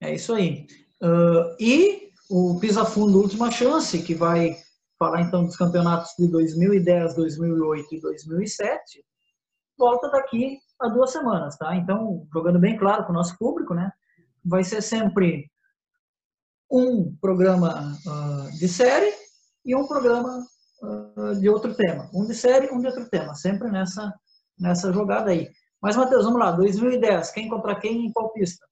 É 0.00 0.12
isso 0.12 0.34
aí. 0.34 0.66
Uh, 1.00 1.54
e 1.60 2.10
o 2.28 2.58
Pisa 2.58 2.84
Fundo 2.84 3.20
Última 3.20 3.52
Chance, 3.52 4.02
que 4.02 4.16
vai 4.16 4.56
falar 4.98 5.20
então 5.20 5.44
dos 5.44 5.56
campeonatos 5.56 6.12
de 6.18 6.28
2010, 6.28 7.14
2008 7.14 7.94
e 7.94 8.00
2007, 8.00 9.04
volta 9.82 10.08
daqui 10.08 10.60
a 10.80 10.86
duas 10.86 11.10
semanas, 11.10 11.56
tá? 11.56 11.74
Então, 11.74 12.24
jogando 12.32 12.60
bem 12.60 12.78
claro 12.78 13.02
para 13.02 13.10
o 13.10 13.14
nosso 13.14 13.36
público, 13.36 13.74
né? 13.74 13.90
Vai 14.44 14.62
ser 14.62 14.80
sempre 14.80 15.50
um 16.70 17.16
programa 17.20 17.92
uh, 18.06 18.58
de 18.58 18.68
série 18.68 19.12
e 19.64 19.74
um 19.74 19.88
programa 19.88 20.38
uh, 20.82 21.34
de 21.40 21.48
outro 21.48 21.74
tema. 21.74 22.08
Um 22.14 22.24
de 22.24 22.34
série, 22.34 22.70
um 22.70 22.78
de 22.78 22.86
outro 22.86 23.10
tema. 23.10 23.34
Sempre 23.34 23.72
nessa, 23.72 24.14
nessa 24.56 24.92
jogada 24.92 25.32
aí. 25.32 25.50
Mas, 25.80 25.96
Matheus, 25.96 26.24
vamos 26.24 26.38
lá. 26.38 26.52
2010, 26.52 27.32
quem 27.32 27.48
contra 27.48 27.74
quem 27.74 28.06
em 28.06 28.12
qual 28.12 28.32
pista? 28.32 28.64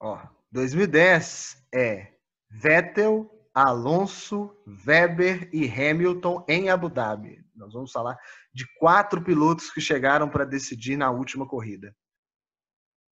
Ó, 0.00 0.18
2010 0.50 1.62
é 1.74 2.14
Vettel, 2.50 3.30
Alonso, 3.54 4.50
Weber 4.86 5.50
e 5.52 5.68
Hamilton 5.68 6.42
em 6.48 6.70
Abu 6.70 6.88
Dhabi. 6.88 7.45
Nós 7.56 7.72
vamos 7.72 7.92
falar 7.92 8.16
de 8.52 8.66
quatro 8.78 9.22
pilotos 9.22 9.70
que 9.70 9.80
chegaram 9.80 10.28
para 10.28 10.44
decidir 10.44 10.96
na 10.96 11.10
última 11.10 11.46
corrida. 11.46 11.94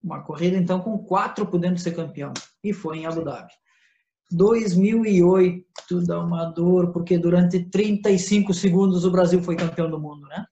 Uma 0.02 0.22
corrida, 0.22 0.56
então, 0.56 0.80
com 0.80 0.98
quatro 0.98 1.46
podendo 1.46 1.78
ser 1.78 1.94
campeão. 1.94 2.32
E 2.62 2.72
foi 2.72 2.98
em 2.98 3.06
Abu 3.06 3.24
Dhabi. 3.24 3.52
2008 4.30 5.64
dá 6.06 6.20
uma 6.20 6.44
dor, 6.46 6.92
porque 6.92 7.16
durante 7.18 7.64
35 7.70 8.52
segundos 8.52 9.04
o 9.04 9.10
Brasil 9.10 9.42
foi 9.42 9.56
campeão 9.56 9.90
do 9.90 10.00
mundo, 10.00 10.26
né? 10.26 10.46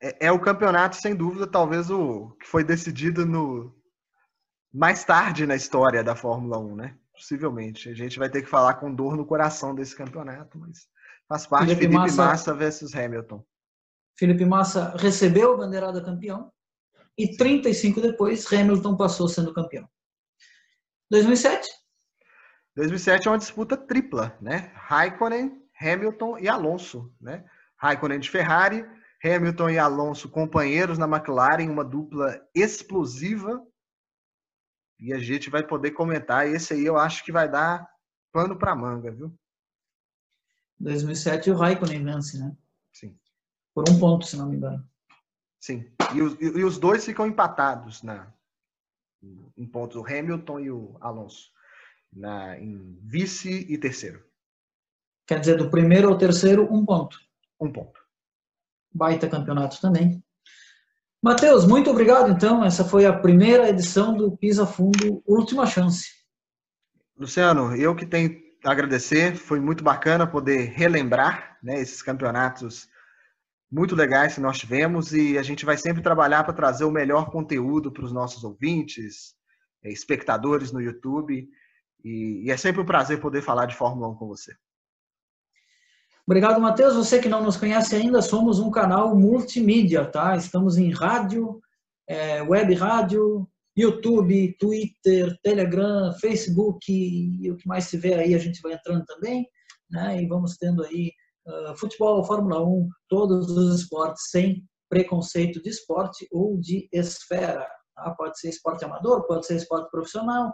é, 0.00 0.26
é, 0.26 0.32
o 0.32 0.40
campeonato, 0.40 0.96
sem 0.96 1.14
dúvida, 1.14 1.46
talvez 1.46 1.90
o 1.90 2.30
que 2.40 2.46
foi 2.46 2.62
decidido 2.62 3.26
no 3.26 3.74
mais 4.72 5.04
tarde 5.04 5.46
na 5.46 5.56
história 5.56 6.04
da 6.04 6.14
Fórmula 6.14 6.58
1, 6.58 6.76
né? 6.76 6.98
Possivelmente. 7.12 7.88
A 7.88 7.94
gente 7.94 8.18
vai 8.18 8.28
ter 8.28 8.42
que 8.42 8.48
falar 8.48 8.74
com 8.74 8.94
dor 8.94 9.16
no 9.16 9.26
coração 9.26 9.74
desse 9.74 9.96
campeonato, 9.96 10.58
mas 10.58 10.86
faz 11.28 11.46
parte 11.46 11.66
Felipe, 11.66 11.82
Felipe 11.82 11.98
Massa, 11.98 12.24
Massa 12.24 12.54
versus 12.54 12.94
Hamilton. 12.94 13.44
Felipe 14.18 14.44
Massa 14.44 14.96
recebeu 14.96 15.54
a 15.54 15.56
bandeirada 15.58 16.02
campeão 16.02 16.50
e 17.16 17.36
35 17.36 18.00
depois 18.00 18.50
Hamilton 18.52 18.96
passou 18.96 19.28
sendo 19.28 19.52
campeão. 19.52 19.88
2007? 21.10 21.68
2007 22.76 23.26
é 23.26 23.30
uma 23.30 23.38
disputa 23.38 23.76
tripla, 23.76 24.36
né? 24.40 24.72
Raikkonen, 24.74 25.62
Hamilton 25.80 26.38
e 26.38 26.48
Alonso, 26.48 27.12
né? 27.20 27.44
Raikkonen 27.76 28.20
de 28.20 28.30
Ferrari, 28.30 28.84
Hamilton 29.22 29.70
e 29.70 29.78
Alonso 29.78 30.28
companheiros 30.28 30.98
na 30.98 31.06
McLaren, 31.06 31.70
uma 31.70 31.84
dupla 31.84 32.40
explosiva. 32.54 33.60
E 35.00 35.12
a 35.12 35.18
gente 35.18 35.50
vai 35.50 35.64
poder 35.64 35.92
comentar. 35.92 36.46
Esse 36.48 36.74
aí 36.74 36.84
eu 36.84 36.96
acho 36.96 37.24
que 37.24 37.32
vai 37.32 37.48
dar 37.48 37.88
pano 38.32 38.58
para 38.58 38.74
manga, 38.74 39.10
viu? 39.10 39.37
2007 40.80 41.50
o 41.50 41.56
Raikkonen 41.56 42.04
vence, 42.04 42.38
né? 42.38 42.56
Sim. 42.92 43.16
Por 43.74 43.88
um 43.88 43.98
ponto, 43.98 44.26
se 44.26 44.36
não 44.36 44.48
me 44.48 44.56
engano. 44.56 44.88
Sim. 45.60 45.90
E 46.14 46.22
os, 46.22 46.36
e 46.40 46.64
os 46.64 46.78
dois 46.78 47.04
ficam 47.04 47.26
empatados 47.26 48.02
na, 48.02 48.32
em 49.56 49.66
pontos, 49.66 49.96
o 49.96 50.06
Hamilton 50.06 50.60
e 50.60 50.70
o 50.70 50.96
Alonso, 51.00 51.50
na, 52.12 52.58
em 52.58 52.98
vice 53.02 53.66
e 53.68 53.76
terceiro. 53.76 54.24
Quer 55.26 55.40
dizer, 55.40 55.58
do 55.58 55.70
primeiro 55.70 56.08
ao 56.08 56.16
terceiro, 56.16 56.72
um 56.72 56.84
ponto. 56.84 57.18
Um 57.60 57.70
ponto. 57.70 58.00
Baita 58.94 59.28
campeonato 59.28 59.80
também. 59.80 60.22
Matheus, 61.22 61.66
muito 61.66 61.90
obrigado, 61.90 62.30
então. 62.30 62.64
Essa 62.64 62.84
foi 62.84 63.04
a 63.04 63.12
primeira 63.12 63.68
edição 63.68 64.16
do 64.16 64.36
Pisa 64.36 64.66
Fundo 64.66 65.22
Última 65.26 65.66
Chance. 65.66 66.08
Luciano, 67.16 67.74
eu 67.74 67.94
que 67.94 68.06
tenho 68.06 68.47
agradecer. 68.64 69.36
Foi 69.36 69.60
muito 69.60 69.82
bacana 69.84 70.26
poder 70.26 70.70
relembrar 70.70 71.58
né, 71.62 71.80
esses 71.80 72.02
campeonatos 72.02 72.88
muito 73.70 73.94
legais 73.94 74.34
que 74.34 74.40
nós 74.40 74.58
tivemos 74.58 75.12
e 75.12 75.36
a 75.36 75.42
gente 75.42 75.64
vai 75.64 75.76
sempre 75.76 76.02
trabalhar 76.02 76.42
para 76.44 76.54
trazer 76.54 76.84
o 76.84 76.90
melhor 76.90 77.30
conteúdo 77.30 77.92
para 77.92 78.04
os 78.04 78.12
nossos 78.12 78.42
ouvintes, 78.42 79.34
eh, 79.82 79.92
espectadores 79.92 80.72
no 80.72 80.80
YouTube. 80.80 81.48
E, 82.04 82.50
é 82.50 82.56
sempre 82.56 82.80
um 82.80 82.86
prazer 82.86 83.20
poder 83.20 83.42
falar 83.42 83.66
de 83.66 83.74
Fórmula 83.74 84.08
1 84.08 84.14
com 84.14 84.26
você. 84.26 84.54
Obrigado, 86.26 86.60
Matheus. 86.60 86.94
Você 86.94 87.18
que 87.18 87.28
não 87.28 87.42
nos 87.42 87.56
conhece 87.56 87.96
ainda, 87.96 88.22
somos 88.22 88.58
um 88.58 88.70
canal 88.70 89.14
multimídia, 89.14 90.04
tá? 90.04 90.36
Estamos 90.36 90.76
em 90.76 90.90
rádio, 90.90 91.60
é, 92.06 92.42
web 92.42 92.74
rádio, 92.74 93.48
YouTube, 93.80 94.56
Twitter, 94.58 95.38
Telegram, 95.42 96.12
Facebook 96.20 96.84
e 96.90 97.50
o 97.50 97.56
que 97.56 97.66
mais 97.68 97.90
vê 97.92 98.14
aí 98.14 98.34
a 98.34 98.38
gente 98.38 98.60
vai 98.60 98.72
entrando 98.72 99.04
também, 99.04 99.46
né? 99.90 100.22
E 100.22 100.26
vamos 100.26 100.56
tendo 100.56 100.84
aí 100.84 101.12
uh, 101.46 101.76
futebol, 101.76 102.24
Fórmula 102.24 102.62
1, 102.66 102.88
todos 103.08 103.50
os 103.50 103.80
esportes 103.80 104.30
sem 104.30 104.64
preconceito 104.88 105.62
de 105.62 105.70
esporte 105.70 106.26
ou 106.32 106.58
de 106.58 106.88
esfera. 106.92 107.68
Tá? 107.94 108.10
Pode 108.16 108.38
ser 108.40 108.48
esporte 108.48 108.84
amador, 108.84 109.26
pode 109.26 109.46
ser 109.46 109.56
esporte 109.56 109.90
profissional, 109.90 110.52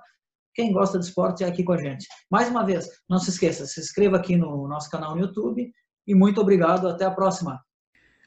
quem 0.55 0.73
gosta 0.73 0.99
de 0.99 1.05
esporte 1.07 1.43
é 1.43 1.49
aqui 1.49 1.65
com 1.65 1.73
a 1.73 1.77
gente. 1.77 2.07
Mais 2.31 2.49
uma 2.49 2.65
vez, 2.65 2.89
não 3.09 3.19
se 3.19 3.31
esqueça, 3.31 3.67
se 3.67 3.81
inscreva 3.81 4.17
aqui 4.17 4.37
no 4.37 4.69
nosso 4.69 4.89
canal 4.89 5.17
no 5.17 5.23
YouTube 5.23 5.73
e 6.07 6.15
muito 6.15 6.41
obrigado, 6.41 6.87
até 6.87 7.05
a 7.05 7.11
próxima. 7.11 7.61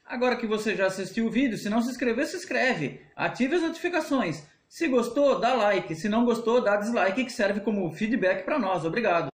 Agora 0.04 0.36
que 0.36 0.46
você 0.46 0.74
já 0.74 0.86
assistiu 0.86 1.26
o 1.26 1.30
vídeo, 1.30 1.56
se 1.56 1.70
não 1.70 1.80
se 1.80 1.90
inscreveu, 1.90 2.26
se 2.26 2.36
inscreve, 2.36 3.00
ative 3.16 3.56
as 3.56 3.62
notificações. 3.62 4.42
Se 4.68 4.86
gostou, 4.88 5.40
dá 5.40 5.54
like, 5.54 5.94
se 5.94 6.08
não 6.08 6.24
gostou, 6.24 6.60
dá 6.60 6.76
dislike, 6.76 7.24
que 7.24 7.32
serve 7.32 7.60
como 7.60 7.90
feedback 7.90 8.44
para 8.44 8.58
nós. 8.58 8.84
Obrigado. 8.84 9.28